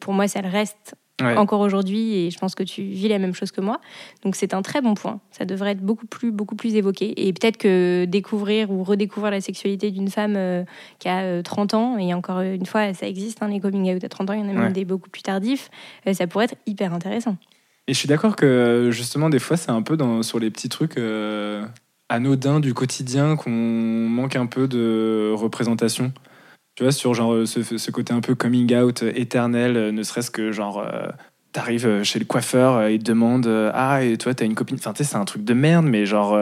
pour 0.00 0.12
moi, 0.12 0.28
ça 0.28 0.42
le 0.42 0.48
reste 0.48 0.96
encore 1.22 1.60
aujourd'hui 1.60 2.14
et 2.14 2.30
je 2.30 2.38
pense 2.38 2.54
que 2.54 2.62
tu 2.62 2.82
vis 2.82 3.08
la 3.08 3.18
même 3.18 3.34
chose 3.34 3.50
que 3.50 3.60
moi. 3.60 3.80
Donc 4.22 4.36
c'est 4.36 4.54
un 4.54 4.62
très 4.62 4.80
bon 4.80 4.94
point. 4.94 5.20
Ça 5.30 5.44
devrait 5.44 5.72
être 5.72 5.80
beaucoup 5.80 6.06
plus, 6.06 6.30
beaucoup 6.30 6.56
plus 6.56 6.74
évoqué. 6.74 7.26
Et 7.26 7.32
peut-être 7.32 7.56
que 7.56 8.04
découvrir 8.04 8.70
ou 8.70 8.84
redécouvrir 8.84 9.30
la 9.30 9.40
sexualité 9.40 9.90
d'une 9.90 10.08
femme 10.08 10.34
euh, 10.36 10.64
qui 10.98 11.08
a 11.08 11.42
30 11.42 11.74
euh, 11.74 11.76
ans, 11.76 11.98
et 11.98 12.12
encore 12.14 12.40
une 12.40 12.66
fois, 12.66 12.92
ça 12.94 13.06
existe, 13.06 13.42
hein, 13.42 13.48
les 13.48 13.60
coming 13.60 13.94
out 13.94 14.04
à 14.04 14.08
30 14.08 14.30
ans, 14.30 14.32
il 14.34 14.40
y 14.40 14.42
en 14.42 14.48
a 14.48 14.52
même 14.52 14.72
des 14.72 14.84
beaucoup 14.84 15.10
plus 15.10 15.22
tardifs, 15.22 15.70
euh, 16.06 16.12
ça 16.12 16.26
pourrait 16.26 16.46
être 16.46 16.56
hyper 16.66 16.92
intéressant. 16.92 17.36
Et 17.88 17.94
je 17.94 17.98
suis 17.98 18.08
d'accord 18.08 18.34
que 18.34 18.90
justement, 18.90 19.30
des 19.30 19.38
fois, 19.38 19.56
c'est 19.56 19.70
un 19.70 19.82
peu 19.82 19.96
dans, 19.96 20.22
sur 20.22 20.38
les 20.40 20.50
petits 20.50 20.68
trucs 20.68 20.98
anodins 22.08 22.60
du 22.60 22.74
quotidien 22.74 23.36
qu'on 23.36 23.50
manque 23.50 24.36
un 24.36 24.46
peu 24.46 24.68
de 24.68 25.32
représentation. 25.34 26.12
Tu 26.74 26.82
vois, 26.82 26.92
sur 26.92 27.14
genre 27.14 27.32
euh, 27.32 27.46
ce, 27.46 27.90
côté 27.90 28.12
un 28.12 28.20
peu 28.20 28.34
coming 28.34 28.74
out 28.76 29.02
euh, 29.02 29.12
éternel, 29.14 29.76
euh, 29.76 29.92
ne 29.92 30.02
serait-ce 30.02 30.30
que 30.30 30.52
genre, 30.52 30.86
t'arrives 31.52 32.02
chez 32.02 32.18
le 32.18 32.26
coiffeur, 32.26 32.88
il 32.90 32.98
te 32.98 33.04
demande 33.04 33.48
Ah, 33.72 34.04
et 34.04 34.18
toi, 34.18 34.34
t'as 34.34 34.44
une 34.44 34.54
copine. 34.54 34.76
Enfin, 34.78 34.92
tu 34.92 35.02
sais, 35.02 35.10
c'est 35.10 35.16
un 35.16 35.24
truc 35.24 35.42
de 35.44 35.54
merde, 35.54 35.86
mais 35.86 36.04
genre, 36.04 36.38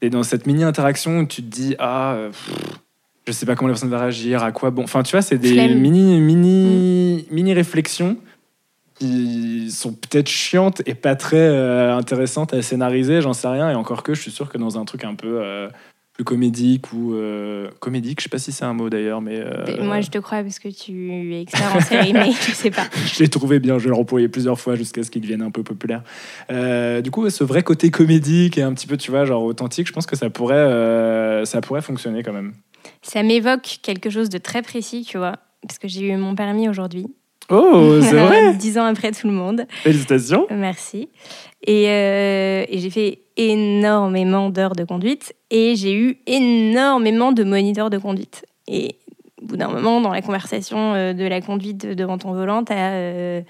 t'es 0.00 0.08
dans 0.08 0.22
cette 0.22 0.46
mini 0.46 0.64
interaction 0.64 1.20
où 1.20 1.26
tu 1.26 1.42
te 1.42 1.48
dis 1.48 1.76
Ah, 1.78 2.16
je 3.26 3.32
sais 3.32 3.44
pas 3.44 3.54
comment 3.54 3.68
la 3.68 3.74
personne 3.74 3.90
va 3.90 4.00
réagir, 4.00 4.42
à 4.42 4.50
quoi 4.50 4.70
bon. 4.70 4.84
Enfin, 4.84 5.02
tu 5.02 5.12
vois, 5.12 5.22
c'est 5.22 5.36
des 5.36 5.68
mini, 5.74 6.20
mini, 6.20 7.26
mm. 7.30 7.34
mini 7.34 7.52
réflexions 7.52 8.16
qui 9.00 9.70
sont 9.70 9.92
peut-être 9.92 10.28
chiantes 10.28 10.82
et 10.86 10.94
pas 10.94 11.16
très 11.16 11.48
intéressantes 11.90 12.54
à 12.54 12.62
scénariser, 12.62 13.20
j'en 13.22 13.32
sais 13.32 13.48
rien. 13.48 13.70
Et 13.70 13.74
encore 13.74 14.02
que 14.02 14.14
je 14.14 14.20
suis 14.20 14.30
sûr 14.30 14.48
que 14.48 14.58
dans 14.58 14.78
un 14.78 14.84
truc 14.84 15.04
un 15.04 15.14
peu 15.14 15.68
comédique 16.24 16.92
ou 16.92 17.14
euh, 17.14 17.70
comédique, 17.80 18.20
je 18.20 18.24
sais 18.24 18.28
pas 18.28 18.38
si 18.38 18.52
c'est 18.52 18.64
un 18.64 18.72
mot 18.72 18.90
d'ailleurs, 18.90 19.20
mais 19.20 19.40
euh, 19.40 19.82
moi 19.82 20.00
je 20.00 20.10
te 20.10 20.18
crois 20.18 20.42
parce 20.42 20.58
que 20.58 20.68
tu 20.68 21.12
es 21.12 21.42
expert 21.42 21.74
en 21.74 21.80
série, 21.80 22.12
mais 22.12 22.30
je 22.32 22.52
sais 22.52 22.70
pas. 22.70 22.86
je 23.12 23.20
l'ai 23.20 23.28
trouvé 23.28 23.58
bien, 23.58 23.78
je 23.78 23.88
l'ai 23.88 23.94
employé 23.94 24.28
plusieurs 24.28 24.58
fois 24.58 24.76
jusqu'à 24.76 25.02
ce 25.02 25.10
qu'il 25.10 25.22
devienne 25.22 25.42
un 25.42 25.50
peu 25.50 25.62
populaire. 25.62 26.02
Euh, 26.50 27.00
du 27.00 27.10
coup, 27.10 27.28
ce 27.30 27.44
vrai 27.44 27.62
côté 27.62 27.90
comédique 27.90 28.58
et 28.58 28.62
un 28.62 28.72
petit 28.72 28.86
peu, 28.86 28.96
tu 28.96 29.10
vois, 29.10 29.24
genre 29.24 29.42
authentique, 29.44 29.86
je 29.86 29.92
pense 29.92 30.06
que 30.06 30.16
ça 30.16 30.30
pourrait, 30.30 31.44
ça 31.44 31.60
pourrait 31.60 31.82
fonctionner 31.82 32.22
quand 32.22 32.32
même. 32.32 32.52
Ça 33.02 33.22
m'évoque 33.22 33.78
quelque 33.82 34.10
chose 34.10 34.28
de 34.28 34.38
très 34.38 34.62
précis, 34.62 35.04
tu 35.06 35.18
vois, 35.18 35.38
parce 35.66 35.78
que 35.78 35.88
j'ai 35.88 36.08
eu 36.08 36.16
mon 36.16 36.34
permis 36.34 36.68
aujourd'hui. 36.68 37.06
Oh, 37.50 37.98
c'est 38.02 38.16
vrai 38.16 38.54
Dix 38.54 38.78
ans 38.78 38.84
après 38.84 39.12
tout 39.12 39.26
le 39.26 39.32
monde. 39.32 39.66
Félicitations. 39.82 40.46
Merci. 40.50 41.08
Et, 41.66 41.84
et 41.84 42.78
j'ai 42.78 42.90
fait 42.90 43.22
énormément 43.36 44.50
d'heures 44.50 44.74
de 44.74 44.84
conduite 44.84 45.34
et 45.50 45.74
j'ai 45.76 45.94
eu 45.94 46.18
énormément 46.26 47.32
de 47.32 47.44
moniteurs 47.44 47.90
de 47.90 47.98
conduite. 47.98 48.44
Et 48.68 48.96
au 49.40 49.46
bout 49.46 49.56
d'un 49.56 49.68
moment, 49.68 50.00
dans 50.00 50.12
la 50.12 50.22
conversation 50.22 50.94
euh, 50.94 51.12
de 51.12 51.24
la 51.24 51.40
conduite 51.40 51.86
devant 51.86 52.18
ton 52.18 52.32
volant, 52.32 52.64
t'as 52.64 52.92
euh, 52.92 53.40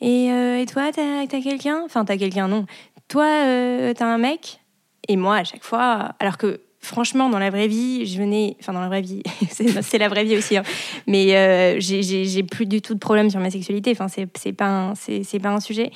et, 0.00 0.30
euh, 0.32 0.60
et, 0.60 0.66
toi, 0.66 0.90
t'as 0.92 1.22
as, 1.22 1.26
quelqu'un? 1.26 1.82
Enfin, 1.84 2.04
t'as 2.04 2.16
quelqu'un, 2.16 2.48
non. 2.48 2.64
Toi, 3.08 3.26
t'as 3.94 4.06
un 4.06 4.18
mec? 4.18 4.60
Et 5.08 5.16
moi, 5.16 5.36
à 5.36 5.44
chaque 5.44 5.64
fois, 5.64 6.12
alors 6.20 6.38
que 6.38 6.60
franchement, 6.80 7.28
dans 7.28 7.38
la 7.38 7.50
vraie 7.50 7.68
vie, 7.68 8.06
je 8.06 8.18
venais. 8.18 8.56
Enfin, 8.60 8.72
dans 8.72 8.80
la 8.80 8.88
vraie 8.88 9.02
vie, 9.02 9.22
c'est 9.82 9.98
la 9.98 10.08
vraie 10.08 10.24
vie 10.24 10.36
aussi. 10.36 10.56
Hein. 10.56 10.62
Mais 11.06 11.80
j'ai 11.80 12.42
plus 12.42 12.66
du 12.66 12.82
tout 12.82 12.94
de 12.94 12.98
problème 12.98 13.30
sur 13.30 13.40
ma 13.40 13.50
sexualité. 13.50 13.90
Enfin, 13.92 14.08
c'est 14.08 14.52
pas 14.52 14.94
un 14.96 15.60
sujet. 15.60 15.90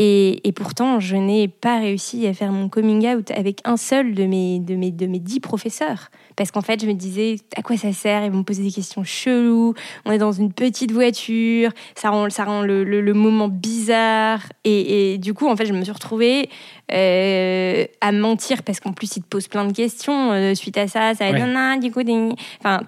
Et, 0.00 0.46
et 0.46 0.52
pourtant, 0.52 1.00
je 1.00 1.16
n'ai 1.16 1.48
pas 1.48 1.80
réussi 1.80 2.24
à 2.28 2.32
faire 2.32 2.52
mon 2.52 2.68
coming 2.68 3.04
out 3.08 3.32
avec 3.32 3.60
un 3.64 3.76
seul 3.76 4.14
de 4.14 4.26
mes, 4.26 4.60
de 4.60 4.76
mes, 4.76 4.92
de 4.92 5.06
mes 5.06 5.18
dix 5.18 5.40
professeurs. 5.40 6.10
Parce 6.36 6.52
qu'en 6.52 6.60
fait, 6.60 6.80
je 6.80 6.86
me 6.86 6.92
disais, 6.92 7.34
à 7.56 7.62
quoi 7.62 7.76
ça 7.76 7.92
sert? 7.92 8.24
Ils 8.24 8.30
vont 8.30 8.38
me 8.38 8.42
poser 8.44 8.62
des 8.62 8.70
questions 8.70 9.02
cheloues. 9.02 9.74
On 10.04 10.12
est 10.12 10.18
dans 10.18 10.30
une 10.30 10.52
petite 10.52 10.92
voiture. 10.92 11.72
Ça 11.96 12.10
rend, 12.10 12.30
ça 12.30 12.44
rend 12.44 12.62
le, 12.62 12.84
le, 12.84 13.12
moment 13.12 13.48
bizarre. 13.48 14.42
Et, 14.62 15.14
et, 15.14 15.18
du 15.18 15.34
coup, 15.34 15.48
en 15.48 15.56
fait, 15.56 15.66
je 15.66 15.72
me 15.72 15.82
suis 15.82 15.90
retrouvée 15.90 16.48
euh, 16.92 17.84
à 18.00 18.12
mentir 18.12 18.62
parce 18.62 18.78
qu'en 18.78 18.92
plus, 18.92 19.16
ils 19.16 19.22
te 19.22 19.26
posent 19.26 19.48
plein 19.48 19.64
de 19.64 19.72
questions 19.72 20.30
euh, 20.30 20.54
suite 20.54 20.78
à 20.78 20.86
ça. 20.86 21.16
Ça 21.16 21.32
va 21.32 21.38
ouais. 21.40 21.78
du 21.80 21.90
coup, 21.90 22.02
enfin, 22.60 22.82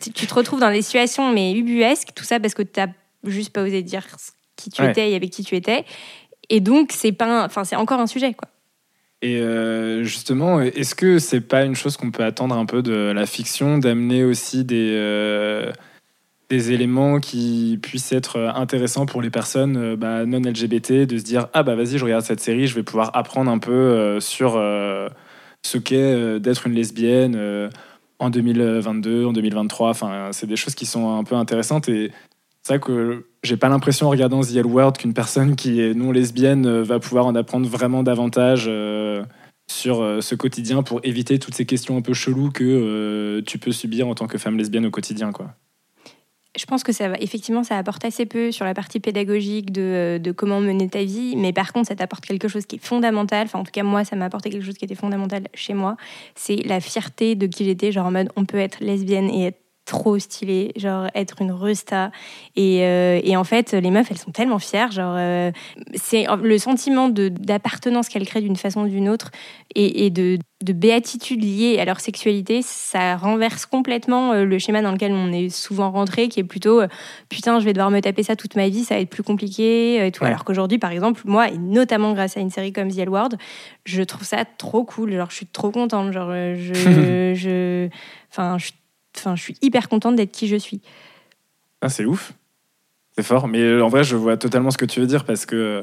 tu 0.00 0.26
te 0.26 0.34
retrouves 0.34 0.58
dans 0.58 0.72
des 0.72 0.82
situations 0.82 1.32
mais 1.32 1.52
ubuesques. 1.52 2.08
Tout 2.16 2.24
ça 2.24 2.40
parce 2.40 2.54
que 2.54 2.62
tu 2.62 2.80
n'as 2.80 2.88
juste 3.22 3.52
pas 3.52 3.62
osé 3.62 3.80
dire 3.82 4.04
qui 4.56 4.70
tu 4.70 4.84
étais 4.84 5.12
et 5.12 5.14
avec 5.14 5.30
qui 5.30 5.44
tu 5.44 5.54
étais. 5.54 5.84
Et 6.50 6.60
donc, 6.60 6.92
c'est 6.92 7.12
pas, 7.12 7.44
enfin, 7.44 7.64
c'est 7.64 7.76
encore 7.76 8.00
un 8.00 8.06
sujet, 8.06 8.34
quoi. 8.34 8.48
Et 9.20 9.38
euh, 9.38 10.04
justement, 10.04 10.60
est-ce 10.60 10.94
que 10.94 11.18
c'est 11.18 11.40
pas 11.40 11.64
une 11.64 11.74
chose 11.74 11.96
qu'on 11.96 12.12
peut 12.12 12.22
attendre 12.22 12.56
un 12.56 12.66
peu 12.66 12.82
de 12.82 12.92
la 12.92 13.26
fiction, 13.26 13.78
d'amener 13.78 14.22
aussi 14.22 14.64
des, 14.64 14.92
euh, 14.94 15.72
des 16.48 16.70
éléments 16.70 17.18
qui 17.18 17.80
puissent 17.82 18.12
être 18.12 18.38
intéressants 18.54 19.06
pour 19.06 19.20
les 19.20 19.30
personnes 19.30 19.76
euh, 19.76 19.96
bah, 19.96 20.24
non 20.24 20.38
LGBT, 20.38 21.04
de 21.04 21.18
se 21.18 21.24
dire 21.24 21.48
ah 21.52 21.64
bah 21.64 21.74
vas-y, 21.74 21.98
je 21.98 22.04
regarde 22.04 22.24
cette 22.24 22.40
série, 22.40 22.68
je 22.68 22.76
vais 22.76 22.84
pouvoir 22.84 23.10
apprendre 23.14 23.50
un 23.50 23.58
peu 23.58 24.20
sur 24.20 24.52
ce 24.52 25.78
qu'est 25.78 26.38
d'être 26.38 26.68
une 26.68 26.74
lesbienne 26.74 27.70
en 28.20 28.30
2022, 28.30 29.26
en 29.26 29.32
2023. 29.32 29.90
Enfin, 29.90 30.28
c'est 30.32 30.46
des 30.46 30.56
choses 30.56 30.76
qui 30.76 30.86
sont 30.86 31.18
un 31.18 31.24
peu 31.24 31.34
intéressantes 31.34 31.88
et 31.88 32.12
c'est 32.62 32.74
vrai 32.74 32.80
que 32.80 33.26
j'ai 33.42 33.56
pas 33.56 33.68
l'impression 33.68 34.06
en 34.06 34.10
regardant 34.10 34.40
The 34.40 34.56
L 34.56 34.66
World 34.66 34.96
qu'une 34.96 35.14
personne 35.14 35.56
qui 35.56 35.80
est 35.80 35.94
non 35.94 36.12
lesbienne 36.12 36.66
euh, 36.66 36.82
va 36.82 36.98
pouvoir 36.98 37.26
en 37.26 37.34
apprendre 37.34 37.68
vraiment 37.68 38.02
davantage 38.02 38.64
euh, 38.66 39.24
sur 39.70 40.02
euh, 40.02 40.20
ce 40.20 40.34
quotidien 40.34 40.82
pour 40.82 41.00
éviter 41.04 41.38
toutes 41.38 41.54
ces 41.54 41.66
questions 41.66 41.96
un 41.96 42.02
peu 42.02 42.14
cheloues 42.14 42.50
que 42.50 43.40
tu 43.46 43.58
peux 43.58 43.72
subir 43.72 44.08
en 44.08 44.14
tant 44.14 44.26
que 44.26 44.38
femme 44.38 44.56
lesbienne 44.56 44.86
au 44.86 44.90
quotidien, 44.90 45.32
quoi. 45.32 45.54
Je 46.58 46.64
pense 46.64 46.82
que 46.82 46.92
ça 46.92 47.08
va, 47.08 47.16
effectivement, 47.20 47.62
ça 47.62 47.76
apporte 47.76 48.04
assez 48.04 48.26
peu 48.26 48.50
sur 48.50 48.64
la 48.64 48.74
partie 48.74 48.98
pédagogique 48.98 49.70
de, 49.70 50.18
de, 50.20 50.32
comment 50.32 50.60
mener 50.60 50.88
ta 50.88 51.04
vie, 51.04 51.36
mais 51.36 51.52
par 51.52 51.72
contre, 51.72 51.86
ça 51.86 51.94
t'apporte 51.94 52.24
quelque 52.26 52.48
chose 52.48 52.66
qui 52.66 52.76
est 52.76 52.84
fondamental. 52.84 53.44
Enfin, 53.44 53.60
en 53.60 53.64
tout 53.64 53.70
cas, 53.70 53.84
moi, 53.84 54.02
ça 54.02 54.16
m'a 54.16 54.24
apporté 54.24 54.50
quelque 54.50 54.64
chose 54.64 54.76
qui 54.76 54.84
était 54.84 54.96
fondamental 54.96 55.44
chez 55.54 55.74
moi. 55.74 55.96
C'est 56.34 56.56
la 56.66 56.80
fierté 56.80 57.36
de 57.36 57.46
qui 57.46 57.64
j'étais, 57.64 57.92
genre 57.92 58.06
en 58.06 58.10
mode, 58.10 58.30
on 58.34 58.44
peut 58.44 58.58
être 58.58 58.78
lesbienne 58.80 59.30
et 59.30 59.44
être 59.44 59.60
trop 59.88 60.18
stylé, 60.18 60.72
genre 60.76 61.08
être 61.14 61.40
une 61.40 61.50
resta. 61.50 62.12
Et, 62.56 62.82
euh, 62.82 63.20
et, 63.24 63.36
en 63.36 63.44
fait, 63.44 63.72
les 63.72 63.90
meufs, 63.90 64.10
elles 64.10 64.18
sont 64.18 64.30
tellement 64.30 64.58
fières. 64.58 64.92
Genre, 64.92 65.14
euh, 65.16 65.50
c'est 65.94 66.26
le 66.42 66.58
sentiment 66.58 67.08
d'appartenance 67.08 68.08
qu'elles 68.08 68.26
créent 68.26 68.42
d'une 68.42 68.56
façon 68.56 68.82
ou 68.82 68.88
d'une 68.88 69.08
autre 69.08 69.30
et, 69.74 70.04
et 70.04 70.10
de, 70.10 70.38
de, 70.62 70.72
béatitude 70.74 71.42
liée 71.42 71.78
à 71.78 71.86
leur 71.86 72.00
sexualité, 72.00 72.60
ça 72.62 73.16
renverse 73.16 73.64
complètement 73.64 74.32
euh, 74.32 74.44
le 74.44 74.58
schéma 74.58 74.82
dans 74.82 74.92
lequel 74.92 75.12
on 75.12 75.32
est 75.32 75.48
souvent 75.48 75.90
rentré, 75.90 76.28
qui 76.28 76.40
est 76.40 76.44
plutôt 76.44 76.82
putain, 77.28 77.58
je 77.58 77.64
vais 77.64 77.72
devoir 77.72 77.90
me 77.90 78.00
taper 78.00 78.22
ça 78.22 78.36
toute 78.36 78.56
ma 78.56 78.68
vie, 78.68 78.84
ça 78.84 78.94
va 78.94 79.00
être 79.00 79.10
plus 79.10 79.22
compliqué. 79.22 80.06
Et 80.06 80.12
tout. 80.12 80.24
Alors 80.24 80.44
qu'aujourd'hui, 80.44 80.78
par 80.78 80.92
exemple, 80.92 81.22
moi, 81.24 81.48
et 81.48 81.56
notamment 81.56 82.12
grâce 82.12 82.36
à 82.36 82.40
une 82.40 82.50
série 82.50 82.74
comme 82.74 82.92
The 82.92 82.98
L 82.98 83.08
Word, 83.08 83.30
je 83.86 84.02
trouve 84.02 84.24
ça 84.24 84.44
trop 84.44 84.84
cool. 84.84 85.12
Genre, 85.12 85.30
je 85.30 85.36
suis 85.36 85.46
trop 85.46 85.70
contente. 85.70 86.12
Genre, 86.12 86.30
je, 86.30 86.74
je, 87.34 87.88
enfin, 88.30 88.58
je 88.58 88.66
suis 88.66 88.74
Enfin, 89.18 89.36
je 89.36 89.42
suis 89.42 89.56
hyper 89.62 89.88
contente 89.88 90.16
d'être 90.16 90.32
qui 90.32 90.48
je 90.48 90.56
suis. 90.56 90.80
Ah, 91.80 91.88
c'est 91.88 92.04
ouf. 92.04 92.32
C'est 93.16 93.24
fort. 93.24 93.48
Mais 93.48 93.60
euh, 93.60 93.84
en 93.84 93.88
vrai, 93.88 94.04
je 94.04 94.16
vois 94.16 94.36
totalement 94.36 94.70
ce 94.70 94.78
que 94.78 94.84
tu 94.84 95.00
veux 95.00 95.06
dire 95.06 95.24
parce 95.24 95.46
que 95.46 95.82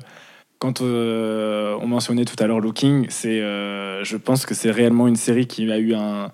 quand 0.60 0.82
euh, 0.82 1.78
on 1.82 1.88
mentionnait 1.88 2.26
tout 2.26 2.42
à 2.42 2.48
l'heure 2.48 2.62
Looking, 2.62 3.10
euh, 3.26 4.04
je 4.04 4.18
pense 4.18 4.46
que 4.46 4.54
c'est 4.54 4.72
réellement 4.72 5.08
une 5.08 5.18
série 5.18 5.46
qui 5.46 5.70
a 5.70 5.78
eu 5.78 5.94
un, 5.94 6.32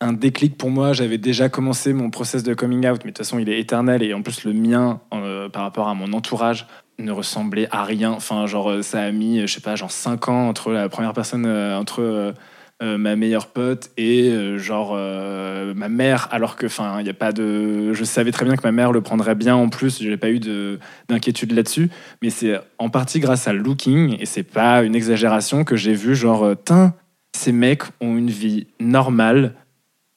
un 0.00 0.12
déclic 0.12 0.56
pour 0.56 0.70
moi. 0.70 0.92
J'avais 0.92 1.18
déjà 1.18 1.48
commencé 1.48 1.92
mon 1.92 2.10
process 2.10 2.42
de 2.44 2.54
coming 2.54 2.86
out, 2.88 3.00
mais 3.04 3.10
de 3.10 3.16
toute 3.16 3.18
façon, 3.18 3.38
il 3.38 3.48
est 3.48 3.58
éternel. 3.58 4.02
Et 4.02 4.14
en 4.14 4.22
plus, 4.22 4.44
le 4.44 4.52
mien, 4.52 5.00
par 5.52 5.62
rapport 5.62 5.88
à 5.88 5.94
mon 5.94 6.12
entourage, 6.12 6.66
ne 6.98 7.10
ressemblait 7.10 7.66
à 7.72 7.82
rien. 7.82 8.12
Enfin, 8.12 8.46
genre, 8.46 8.82
ça 8.84 9.00
a 9.00 9.10
mis, 9.10 9.40
je 9.40 9.52
sais 9.52 9.60
pas, 9.60 9.74
genre 9.74 9.90
5 9.90 10.28
ans 10.28 10.48
entre 10.48 10.70
la 10.70 10.88
première 10.88 11.12
personne, 11.12 11.46
entre 11.46 12.32
euh, 12.82 12.98
ma 12.98 13.14
meilleure 13.14 13.46
pote 13.46 13.92
et 13.96 14.30
euh, 14.30 14.58
genre 14.58 14.94
euh, 14.96 15.74
ma 15.74 15.88
mère 15.88 16.26
alors 16.32 16.56
que 16.56 16.66
enfin 16.66 16.98
il 16.98 17.06
y 17.06 17.10
a 17.10 17.14
pas 17.14 17.30
de 17.30 17.92
je 17.92 18.02
savais 18.02 18.32
très 18.32 18.44
bien 18.44 18.56
que 18.56 18.64
ma 18.64 18.72
mère 18.72 18.90
le 18.90 19.00
prendrait 19.00 19.36
bien 19.36 19.54
en 19.54 19.68
plus 19.68 20.02
j'ai 20.02 20.16
pas 20.16 20.30
eu 20.30 20.40
d'inquiétude 21.08 21.52
là-dessus. 21.52 21.88
Mais 22.20 22.30
c'est 22.30 22.58
en 22.78 22.90
partie 22.90 23.20
grâce 23.20 23.46
à 23.46 23.52
Looking 23.52 24.16
et 24.18 24.26
c'est 24.26 24.42
pas 24.42 24.82
une 24.82 24.96
exagération 24.96 25.62
que 25.62 25.76
j'ai 25.76 25.94
vu 25.94 26.16
genre 26.16 26.56
tin 26.64 26.94
ces 27.36 27.52
mecs 27.52 27.84
ont 28.00 28.16
une 28.16 28.30
vie 28.30 28.66
normale 28.80 29.54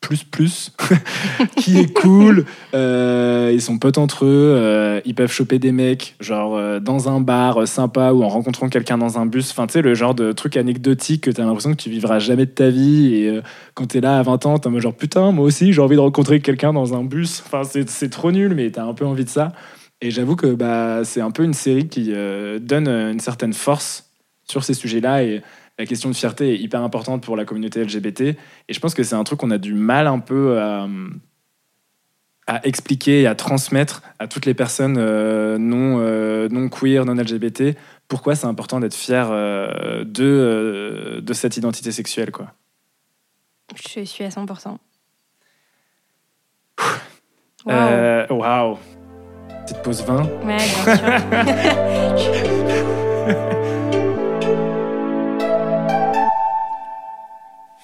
plus 0.02 0.24
plus 0.24 0.72
qui 1.58 1.80
est 1.80 1.94
cool. 1.94 2.46
Euh, 2.74 3.52
ils 3.54 3.62
sont 3.62 3.78
potes 3.78 3.98
entre 3.98 4.26
eux 4.26 4.54
euh, 4.56 5.02
ils 5.06 5.16
peuvent 5.16 5.32
choper 5.32 5.60
des 5.60 5.72
mecs 5.72 6.16
genre 6.20 6.56
euh, 6.56 6.80
dans 6.80 7.10
un 7.10 7.20
bar 7.20 7.68
sympa 7.68 8.12
ou 8.12 8.24
en 8.24 8.30
rencontrant 8.30 8.70
quelqu'un 8.70 8.98
dans 8.98 9.18
un 9.18 9.26
bus. 9.26 9.52
Enfin 9.52 9.68
tu 9.68 9.74
sais 9.74 9.82
le 9.82 9.96
genre 9.96 10.14
de 10.16 10.32
truc 10.32 10.56
anecdotique 10.56 11.24
que 11.24 11.32
t'as 11.32 11.44
l'impression 11.44 11.72
que 11.72 11.82
tu 11.82 11.90
vivras 11.90 12.20
jamais 12.20 12.46
de 12.46 12.52
ta 12.52 12.70
vie. 12.70 13.16
Et 13.16 13.42
quand 13.74 13.88
t'es 13.88 14.02
là 14.02 14.20
à 14.20 14.24
20 14.24 14.46
ans 14.46 14.60
t'es 14.60 14.68
en 14.68 14.80
genre 14.80 14.96
putain 14.96 15.32
moi 15.32 15.46
aussi 15.46 15.74
j'ai 15.74 15.82
envie 15.82 15.96
de 15.96 16.02
rencontrer 16.02 16.40
quelqu'un 16.42 16.74
dans 16.74 16.94
un 16.94 17.04
bus. 17.04 17.44
Enfin 17.46 17.64
c'est 17.64 18.10
trop 18.10 18.32
nul 18.32 18.54
mais 18.56 18.70
t'as 18.72 18.86
un 18.86 18.94
peu 18.94 19.06
envie 19.06 19.26
de 19.26 19.30
ça. 19.30 19.52
Et 20.00 20.12
j'avoue 20.12 20.36
que 20.36 20.48
bah 20.48 21.02
c'est 21.04 21.22
un 21.22 21.32
peu 21.32 21.44
une 21.44 21.56
série 21.56 21.88
qui 21.88 22.14
donne 22.62 22.88
une 22.88 23.20
certaine 23.20 23.54
force 23.54 24.12
sur 24.48 24.64
ces 24.64 24.74
sujets 24.74 25.02
là 25.02 25.24
et 25.24 25.42
la 25.78 25.86
question 25.86 26.10
de 26.10 26.16
fierté 26.16 26.54
est 26.54 26.58
hyper 26.58 26.82
importante 26.82 27.24
pour 27.24 27.36
la 27.36 27.46
communauté 27.46 27.84
LGBT. 27.84 28.22
Et 28.22 28.38
je 28.74 28.80
pense 28.80 28.94
que 28.94 29.04
c'est 29.04 29.16
un 29.16 29.24
truc 29.24 29.40
qu'on 29.40 29.52
a 29.52 29.58
du 29.58 29.74
mal 29.74 30.08
un 30.08 30.20
peu 30.20 30.60
à, 30.60 30.88
expliquer 32.64 33.24
et 33.24 33.28
à 33.28 33.36
transmettre 33.36 34.02
à 34.20 34.28
toutes 34.28 34.46
les 34.46 34.54
personnes 34.54 34.96
euh, 34.98 35.58
non, 35.58 36.00
euh, 36.00 36.48
non 36.50 36.70
queer, 36.70 37.04
non 37.06 37.14
LGBT, 37.14 37.76
pourquoi 38.08 38.36
c'est 38.36 38.48
important 38.48 38.80
d'être 38.80 38.96
fier 38.96 39.28
euh, 39.30 40.06
de, 40.06 41.20
de 41.22 41.34
cette 41.34 41.58
identité 41.58 41.92
sexuelle. 41.92 42.32
Quoi? 42.32 42.54
Je 43.76 44.06
suis 44.06 44.24
à 44.24 44.30
100%. 44.30 44.78
Waouh! 47.66 48.28
Wow. 48.30 48.80
Petite 49.66 49.82
pause 49.84 50.04
20. 50.04 50.24
Ouais, 50.24 50.56
bien 50.56 52.18
sûr. 52.18 52.34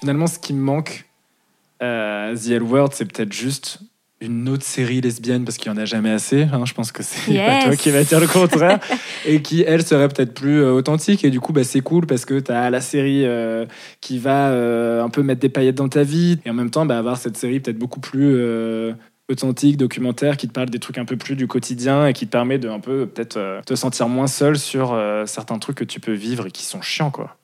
finalement, 0.04 0.26
ce 0.26 0.38
qui 0.38 0.52
me 0.52 0.60
manque 0.60 1.06
à 1.80 2.32
The 2.34 2.50
L 2.50 2.62
World, 2.62 2.92
c'est 2.92 3.06
peut-être 3.06 3.32
juste 3.32 3.80
une 4.20 4.50
autre 4.50 4.64
série 4.64 5.00
lesbienne 5.00 5.46
parce 5.46 5.56
qu'il 5.56 5.72
n'y 5.72 5.78
en 5.78 5.80
a 5.80 5.86
jamais 5.86 6.10
assez. 6.10 6.42
Hein. 6.42 6.66
je 6.66 6.74
pense 6.74 6.92
que 6.92 7.02
c'est 7.02 7.34
pas 7.34 7.64
toi 7.64 7.74
qui 7.74 7.90
va 7.90 8.04
dire 8.04 8.20
le 8.20 8.26
contraire. 8.26 8.80
et 9.26 9.40
qui, 9.40 9.62
elle, 9.62 9.82
serait 9.82 10.08
peut-être 10.08 10.34
plus 10.34 10.62
euh, 10.62 10.72
authentique. 10.72 11.24
Et 11.24 11.30
du 11.30 11.40
coup, 11.40 11.54
bah, 11.54 11.64
c'est 11.64 11.80
cool 11.80 12.06
parce 12.06 12.26
que 12.26 12.38
tu 12.38 12.52
as 12.52 12.68
la 12.68 12.82
série 12.82 13.24
euh, 13.24 13.64
qui 14.02 14.18
va 14.18 14.50
euh, 14.50 15.02
un 15.02 15.08
peu 15.08 15.22
mettre 15.22 15.40
des 15.40 15.48
paillettes 15.48 15.76
dans 15.76 15.88
ta 15.88 16.02
vie. 16.02 16.38
Et 16.44 16.50
en 16.50 16.54
même 16.54 16.70
temps, 16.70 16.84
bah, 16.84 16.98
avoir 16.98 17.16
cette 17.16 17.38
série 17.38 17.60
peut-être 17.60 17.78
beaucoup 17.78 18.00
plus 18.00 18.38
authentique, 19.30 19.78
documentaire, 19.78 20.36
qui 20.36 20.48
te 20.48 20.52
parle 20.52 20.68
des 20.68 20.80
trucs 20.80 20.98
un 20.98 21.06
peu 21.06 21.16
plus 21.16 21.34
du 21.34 21.46
quotidien 21.46 22.06
et 22.06 22.12
qui 22.12 22.26
te 22.26 22.30
permet 22.30 22.58
de 22.58 22.68
un 22.68 22.80
peu 22.80 23.06
peut-être 23.06 23.62
te 23.64 23.74
sentir 23.74 24.10
moins 24.10 24.26
seul 24.26 24.58
sur 24.58 25.00
certains 25.24 25.58
trucs 25.58 25.78
que 25.78 25.84
tu 25.84 25.98
peux 25.98 26.12
vivre 26.12 26.46
et 26.46 26.50
qui 26.50 26.64
sont 26.64 26.82
chiants, 26.82 27.10
quoi. 27.10 27.38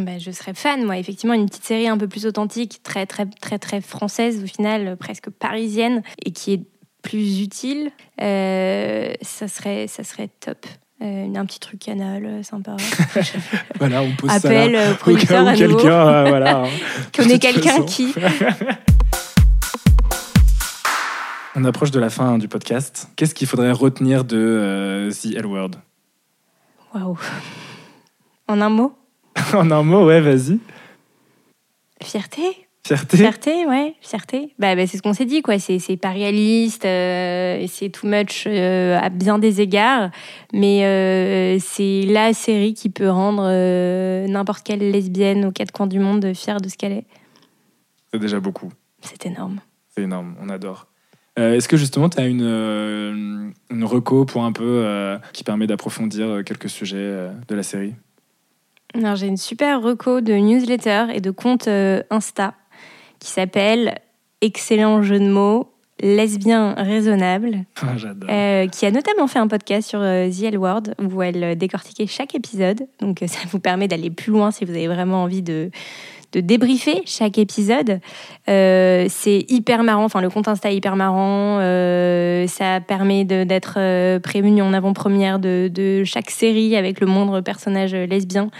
Bah, 0.00 0.18
je 0.18 0.30
serais 0.30 0.54
fan, 0.54 0.84
moi. 0.84 0.98
Effectivement, 0.98 1.34
une 1.34 1.46
petite 1.46 1.64
série 1.64 1.88
un 1.88 1.98
peu 1.98 2.08
plus 2.08 2.26
authentique, 2.26 2.80
très, 2.82 3.06
très, 3.06 3.26
très, 3.26 3.58
très 3.58 3.80
française, 3.80 4.42
au 4.42 4.46
final, 4.46 4.96
presque 4.96 5.30
parisienne, 5.30 6.02
et 6.24 6.32
qui 6.32 6.52
est 6.52 6.62
plus 7.04 7.42
utile, 7.42 7.92
euh, 8.20 9.12
ça, 9.22 9.46
serait, 9.46 9.86
ça 9.86 10.02
serait 10.02 10.28
top. 10.40 10.66
Euh, 11.02 11.34
un 11.34 11.44
petit 11.44 11.60
truc 11.60 11.80
canal 11.80 12.24
euh, 12.24 12.42
sympa. 12.42 12.76
voilà, 13.78 14.02
on 14.02 14.10
pose 14.16 14.30
Appel 14.30 14.72
ça 14.72 14.88
là. 14.88 14.94
producteur 14.94 15.46
à 15.46 15.54
quelqu'un, 15.54 16.24
voilà. 16.28 16.64
Qu'on 17.14 17.24
ait 17.24 17.38
quelqu'un 17.38 17.82
qui. 17.82 18.14
on 21.54 21.64
approche 21.64 21.90
de 21.90 22.00
la 22.00 22.10
fin 22.10 22.38
du 22.38 22.48
podcast. 22.48 23.08
Qu'est-ce 23.16 23.34
qu'il 23.34 23.46
faudrait 23.46 23.72
retenir 23.72 24.24
de 24.24 25.10
The 25.12 25.36
L 25.36 25.46
Word 25.46 25.70
Waouh. 26.94 27.18
En 28.48 28.60
un 28.60 28.70
mot? 28.70 28.96
en 29.54 29.70
un 29.70 29.82
mot, 29.82 30.06
ouais, 30.06 30.20
vas-y. 30.20 30.58
Fierté 32.02 32.42
Fierté 32.86 33.16
Fierté, 33.16 33.66
ouais, 33.66 33.94
fierté. 34.02 34.54
Bah, 34.58 34.76
bah 34.76 34.86
c'est 34.86 34.98
ce 34.98 35.02
qu'on 35.02 35.14
s'est 35.14 35.24
dit, 35.24 35.40
quoi. 35.40 35.58
C'est 35.58 35.96
pas 35.96 36.10
réaliste, 36.10 36.84
euh, 36.84 37.64
c'est 37.66 37.88
too 37.88 38.06
much 38.06 38.44
euh, 38.46 38.98
à 39.00 39.08
bien 39.08 39.38
des 39.38 39.62
égards, 39.62 40.10
mais 40.52 40.84
euh, 40.84 41.58
c'est 41.60 42.02
la 42.02 42.34
série 42.34 42.74
qui 42.74 42.90
peut 42.90 43.08
rendre 43.08 43.48
n'importe 44.28 44.66
quelle 44.66 44.90
lesbienne 44.90 45.46
aux 45.46 45.52
quatre 45.52 45.72
coins 45.72 45.86
du 45.86 45.98
monde 45.98 46.34
fière 46.34 46.60
de 46.60 46.68
ce 46.68 46.76
qu'elle 46.76 46.92
est. 46.92 47.06
C'est 48.12 48.18
déjà 48.18 48.38
beaucoup. 48.38 48.70
C'est 49.00 49.24
énorme. 49.24 49.60
C'est 49.88 50.02
énorme, 50.02 50.34
on 50.42 50.50
adore. 50.50 50.88
Euh, 51.38 51.54
Est-ce 51.54 51.68
que 51.68 51.76
justement 51.76 52.08
tu 52.08 52.18
as 52.20 52.26
une, 52.26 52.42
euh, 52.42 53.50
une 53.70 53.84
reco 53.84 54.24
pour 54.24 54.44
un 54.44 54.52
peu 54.52 54.82
euh, 54.84 55.18
qui 55.32 55.42
permet 55.42 55.66
d'approfondir 55.66 56.44
quelques 56.44 56.68
sujets 56.68 56.96
euh, 56.98 57.32
de 57.48 57.54
la 57.54 57.62
série? 57.62 57.94
Alors, 58.94 59.16
j'ai 59.16 59.26
une 59.26 59.36
super 59.36 59.82
reco 59.82 60.20
de 60.20 60.32
newsletter 60.34 61.06
et 61.12 61.20
de 61.20 61.30
compte 61.30 61.68
euh, 61.68 62.02
Insta 62.10 62.54
qui 63.18 63.30
s'appelle 63.30 63.98
Excellent 64.40 65.02
jeu 65.02 65.18
de 65.18 65.28
mots, 65.28 65.72
lesbien 66.00 66.74
raisonnable, 66.74 67.64
J'adore. 67.96 68.28
euh, 68.30 68.66
qui 68.68 68.84
a 68.86 68.90
notamment 68.90 69.26
fait 69.26 69.38
un 69.38 69.48
podcast 69.48 69.88
sur 69.88 70.00
euh, 70.00 70.28
The 70.28 70.42
L 70.44 70.58
Word 70.58 70.82
où 71.02 71.22
elle 71.22 71.56
décortiquait 71.56 72.06
chaque 72.06 72.34
épisode. 72.34 72.86
Donc, 73.00 73.22
ça 73.26 73.38
vous 73.50 73.58
permet 73.58 73.88
d'aller 73.88 74.10
plus 74.10 74.30
loin 74.32 74.50
si 74.50 74.64
vous 74.64 74.72
avez 74.72 74.86
vraiment 74.88 75.22
envie 75.22 75.42
de, 75.42 75.70
de 76.34 76.40
débriefer 76.40 77.02
chaque 77.06 77.38
épisode. 77.38 78.00
Euh, 78.48 79.06
c'est 79.08 79.46
hyper 79.48 79.82
marrant, 79.84 80.04
enfin 80.04 80.20
le 80.20 80.28
compte 80.28 80.48
Insta 80.48 80.70
est 80.70 80.76
hyper 80.76 80.96
marrant, 80.96 81.58
euh, 81.60 82.46
ça 82.46 82.80
permet 82.80 83.24
d'être 83.24 83.76
euh, 83.78 84.18
prévenu 84.18 84.60
en 84.60 84.74
avant-première 84.74 85.38
de, 85.38 85.70
de 85.72 86.04
chaque 86.04 86.30
série 86.30 86.76
avec 86.76 87.00
le 87.00 87.06
moindre 87.06 87.40
personnage 87.40 87.94
lesbien. 87.94 88.50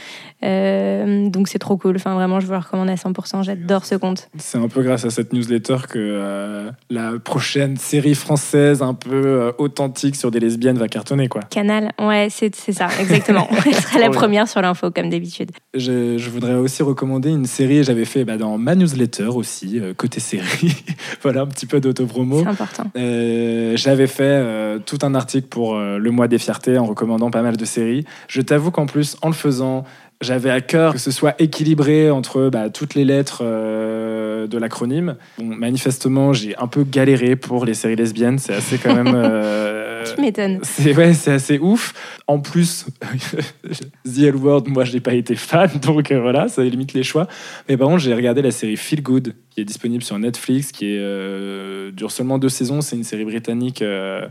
Donc 0.42 1.48
c'est 1.48 1.58
trop 1.58 1.78
cool, 1.78 1.96
enfin 1.96 2.14
vraiment 2.14 2.38
je 2.38 2.46
vous 2.46 2.52
le 2.52 2.58
recommande 2.58 2.90
à 2.90 2.96
100%, 2.96 3.44
j'adore 3.44 3.86
ce 3.86 3.94
compte. 3.94 4.28
C'est 4.36 4.58
un 4.58 4.68
peu 4.68 4.82
grâce 4.82 5.06
à 5.06 5.10
cette 5.10 5.32
newsletter 5.32 5.76
que 5.88 6.70
la 6.90 7.12
prochaine 7.18 7.78
série 7.78 8.14
française 8.14 8.82
un 8.82 8.92
peu 8.92 9.52
authentique 9.56 10.16
sur 10.16 10.30
des 10.30 10.40
lesbiennes 10.40 10.76
va 10.76 10.88
cartonner 10.88 11.28
quoi. 11.28 11.40
Canal, 11.50 11.92
ouais 11.98 12.28
c'est 12.30 12.54
ça, 12.72 12.88
exactement. 13.00 13.48
Elle 13.66 13.74
sera 13.74 13.98
la 13.98 14.10
première 14.10 14.46
sur 14.46 14.60
l'info 14.60 14.90
comme 14.90 15.08
d'habitude. 15.08 15.50
Je, 15.72 16.18
je 16.18 16.30
voudrais 16.30 16.54
aussi 16.54 16.82
recommander 16.82 17.30
une 17.30 17.46
série, 17.46 17.63
j'avais 17.82 18.04
fait 18.04 18.24
bah, 18.24 18.36
dans 18.36 18.58
ma 18.58 18.74
newsletter 18.74 19.28
aussi, 19.28 19.80
euh, 19.80 19.94
côté 19.94 20.20
série. 20.20 20.74
voilà, 21.22 21.42
un 21.42 21.46
petit 21.46 21.66
peu 21.66 21.80
d'autopromo. 21.80 22.42
C'est 22.42 22.48
important. 22.48 22.84
Euh, 22.96 23.76
J'avais 23.76 24.06
fait 24.06 24.22
euh, 24.24 24.78
tout 24.78 24.98
un 25.02 25.14
article 25.14 25.48
pour 25.48 25.76
le 25.76 26.10
mois 26.10 26.28
des 26.28 26.38
fiertés 26.38 26.78
en 26.78 26.84
recommandant 26.84 27.30
pas 27.30 27.42
mal 27.42 27.56
de 27.56 27.64
séries. 27.64 28.04
Je 28.28 28.40
t'avoue 28.40 28.70
qu'en 28.70 28.86
plus, 28.86 29.16
en 29.22 29.28
le 29.28 29.34
faisant, 29.34 29.84
j'avais 30.20 30.50
à 30.50 30.60
cœur 30.60 30.94
que 30.94 30.98
ce 30.98 31.10
soit 31.10 31.34
équilibré 31.38 32.10
entre 32.10 32.48
bah, 32.48 32.70
toutes 32.70 32.94
les 32.94 33.04
lettres 33.04 33.42
euh, 33.42 34.46
de 34.46 34.58
l'acronyme. 34.58 35.16
Bon, 35.38 35.44
manifestement, 35.44 36.32
j'ai 36.32 36.56
un 36.56 36.66
peu 36.66 36.84
galéré 36.84 37.36
pour 37.36 37.64
les 37.64 37.74
séries 37.74 37.96
lesbiennes. 37.96 38.38
C'est 38.38 38.54
assez 38.54 38.78
quand 38.78 38.94
même. 38.94 39.12
euh, 39.14 39.73
Tu 40.14 40.20
m'étonnes. 40.20 40.60
c'est 40.62 40.94
ouais, 40.96 41.12
c'est 41.14 41.32
assez 41.32 41.58
ouf. 41.58 41.92
En 42.26 42.38
plus, 42.40 42.86
The 44.04 44.18
L 44.22 44.36
Word, 44.36 44.64
moi, 44.68 44.84
je 44.84 44.92
n'ai 44.92 45.00
pas 45.00 45.14
été 45.14 45.34
fan, 45.36 45.70
donc 45.82 46.10
euh, 46.12 46.20
voilà, 46.20 46.48
ça 46.48 46.62
limite 46.62 46.92
les 46.92 47.02
choix. 47.02 47.26
Mais 47.68 47.76
par 47.76 47.88
contre, 47.88 48.00
j'ai 48.00 48.14
regardé 48.14 48.42
la 48.42 48.50
série 48.50 48.76
Feel 48.76 49.02
Good, 49.02 49.34
qui 49.50 49.60
est 49.60 49.64
disponible 49.64 50.02
sur 50.02 50.18
Netflix, 50.18 50.72
qui 50.72 50.86
est, 50.94 50.98
euh, 51.00 51.90
dure 51.90 52.10
seulement 52.10 52.38
deux 52.38 52.48
saisons. 52.48 52.80
C'est 52.80 52.96
une 52.96 53.04
série 53.04 53.24
britannique. 53.24 53.82
euh, 53.82 54.26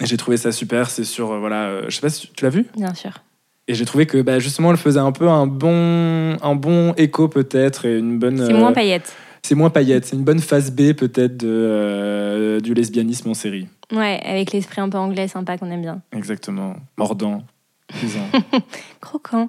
j'ai 0.00 0.16
trouvé 0.16 0.36
ça 0.36 0.52
super. 0.52 0.90
C'est 0.90 1.04
sur 1.04 1.32
euh, 1.32 1.38
voilà, 1.38 1.64
euh, 1.64 1.82
je 1.88 1.94
sais 1.94 2.00
pas 2.02 2.10
si 2.10 2.28
tu, 2.32 2.44
l'as 2.44 2.50
vu? 2.50 2.66
Bien 2.76 2.94
sûr. 2.94 3.12
Et 3.68 3.74
j'ai 3.74 3.84
trouvé 3.84 4.06
que 4.06 4.18
bah, 4.22 4.38
justement, 4.38 4.70
elle 4.70 4.76
faisait 4.76 5.00
un 5.00 5.10
peu 5.12 5.28
un 5.28 5.46
bon, 5.46 6.36
un 6.40 6.54
bon 6.54 6.92
écho 6.96 7.28
peut-être 7.28 7.84
et 7.86 7.98
une 7.98 8.18
bonne. 8.18 8.38
C'est 8.38 8.52
euh, 8.52 8.58
moins 8.58 8.72
paillette. 8.72 9.12
c'est 9.42 9.54
moins 9.54 9.70
paillette. 9.70 10.04
C'est 10.04 10.16
une 10.16 10.22
bonne 10.24 10.38
phase 10.38 10.70
B 10.70 10.92
peut-être 10.92 11.42
euh, 11.44 12.60
du 12.60 12.74
lesbianisme 12.74 13.30
en 13.30 13.34
série. 13.34 13.66
Ouais, 13.92 14.20
avec 14.24 14.52
l'esprit 14.52 14.80
un 14.80 14.88
peu 14.88 14.98
anglais 14.98 15.28
sympa 15.28 15.58
qu'on 15.58 15.70
aime 15.70 15.82
bien. 15.82 16.00
Exactement. 16.12 16.76
Mordant. 16.96 17.42
cuisant. 17.88 18.26
Croquant. 19.00 19.48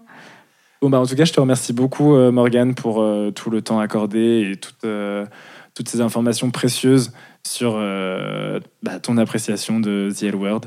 Bon, 0.82 0.90
bah, 0.90 1.00
en 1.00 1.06
tout 1.06 1.16
cas, 1.16 1.26
je 1.26 1.34
te 1.34 1.40
remercie 1.40 1.74
beaucoup, 1.74 2.16
euh, 2.16 2.32
Morgane, 2.32 2.76
pour 2.76 3.02
euh, 3.02 3.32
tout 3.32 3.50
le 3.50 3.62
temps 3.62 3.80
accordé 3.80 4.52
et 4.52 4.58
toute, 4.58 4.84
euh, 4.86 5.26
toutes 5.74 5.90
ces 5.90 6.02
informations 6.02 6.52
précieuses 6.52 7.12
sur 7.44 7.74
euh, 7.76 8.60
bah, 8.84 9.00
ton 9.00 9.18
appréciation 9.18 9.80
de 9.80 10.12
The 10.16 10.24
L 10.24 10.36
Word. 10.36 10.62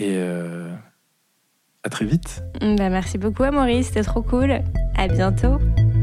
Et 0.00 0.14
euh, 0.16 0.68
à 1.84 1.88
très 1.88 2.04
vite. 2.04 2.42
Bah, 2.60 2.88
merci 2.88 3.16
beaucoup 3.16 3.44
à 3.44 3.52
Maurice, 3.52 3.88
c'était 3.88 4.02
trop 4.02 4.22
cool. 4.22 4.60
À 4.96 5.06
bientôt. 5.06 5.58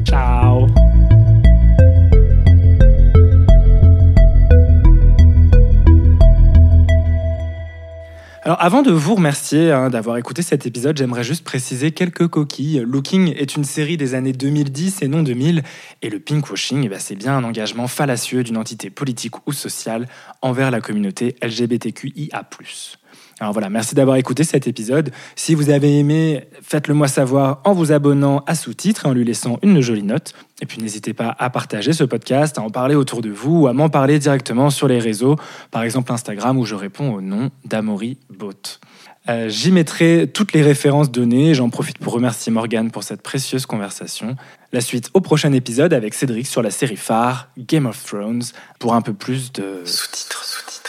Ciao 0.05 0.67
Avant 8.59 8.81
de 8.81 8.91
vous 8.91 9.15
remercier 9.15 9.71
hein, 9.71 9.89
d'avoir 9.89 10.17
écouté 10.17 10.41
cet 10.41 10.65
épisode, 10.65 10.97
j'aimerais 10.97 11.23
juste 11.23 11.43
préciser 11.43 11.91
quelques 11.91 12.27
coquilles. 12.27 12.83
Looking 12.85 13.33
est 13.37 13.55
une 13.55 13.63
série 13.63 13.97
des 13.97 14.13
années 14.13 14.33
2010 14.33 15.01
et 15.03 15.07
non 15.07 15.23
2000, 15.23 15.63
et 16.01 16.09
le 16.09 16.19
pinkwashing, 16.19 16.83
eh 16.83 16.89
ben, 16.89 16.99
c'est 16.99 17.15
bien 17.15 17.37
un 17.37 17.43
engagement 17.43 17.87
fallacieux 17.87 18.43
d'une 18.43 18.57
entité 18.57 18.89
politique 18.89 19.47
ou 19.47 19.53
sociale 19.53 20.07
envers 20.41 20.69
la 20.69 20.81
communauté 20.81 21.35
LGBTQIA+. 21.41 22.49
Alors 23.41 23.53
voilà, 23.53 23.69
merci 23.69 23.95
d'avoir 23.95 24.17
écouté 24.17 24.43
cet 24.43 24.67
épisode. 24.67 25.11
Si 25.35 25.55
vous 25.55 25.71
avez 25.71 25.97
aimé, 25.97 26.43
faites-le 26.61 26.93
moi 26.93 27.07
savoir 27.07 27.59
en 27.63 27.73
vous 27.73 27.91
abonnant 27.91 28.43
à 28.45 28.53
sous-titres 28.53 29.07
et 29.07 29.09
en 29.09 29.13
lui 29.13 29.25
laissant 29.25 29.57
une 29.63 29.81
jolie 29.81 30.03
note. 30.03 30.33
Et 30.61 30.67
puis 30.67 30.79
n'hésitez 30.79 31.15
pas 31.15 31.35
à 31.39 31.49
partager 31.49 31.91
ce 31.91 32.03
podcast, 32.03 32.59
à 32.59 32.61
en 32.61 32.69
parler 32.69 32.93
autour 32.93 33.23
de 33.23 33.31
vous 33.31 33.61
ou 33.61 33.67
à 33.67 33.73
m'en 33.73 33.89
parler 33.89 34.19
directement 34.19 34.69
sur 34.69 34.87
les 34.87 34.99
réseaux, 34.99 35.37
par 35.71 35.81
exemple 35.81 36.11
Instagram 36.11 36.59
où 36.59 36.65
je 36.65 36.75
réponds 36.75 37.11
au 37.11 37.19
nom 37.19 37.49
d'Amaury 37.65 38.19
Boat. 38.29 38.79
Euh, 39.27 39.49
J'y 39.49 39.71
mettrai 39.71 40.29
toutes 40.31 40.53
les 40.53 40.61
références 40.61 41.09
données. 41.09 41.55
J'en 41.55 41.71
profite 41.71 41.97
pour 41.97 42.13
remercier 42.13 42.51
Morgane 42.51 42.91
pour 42.91 43.03
cette 43.03 43.23
précieuse 43.23 43.65
conversation. 43.65 44.35
La 44.71 44.81
suite 44.81 45.09
au 45.15 45.21
prochain 45.21 45.51
épisode 45.53 45.93
avec 45.93 46.13
Cédric 46.13 46.45
sur 46.45 46.61
la 46.61 46.69
série 46.69 46.95
phare 46.95 47.49
Game 47.57 47.87
of 47.87 48.03
Thrones 48.05 48.43
pour 48.77 48.93
un 48.93 49.01
peu 49.01 49.13
plus 49.13 49.51
de 49.51 49.81
sous-titres, 49.83 50.43
sous-titres. 50.43 50.80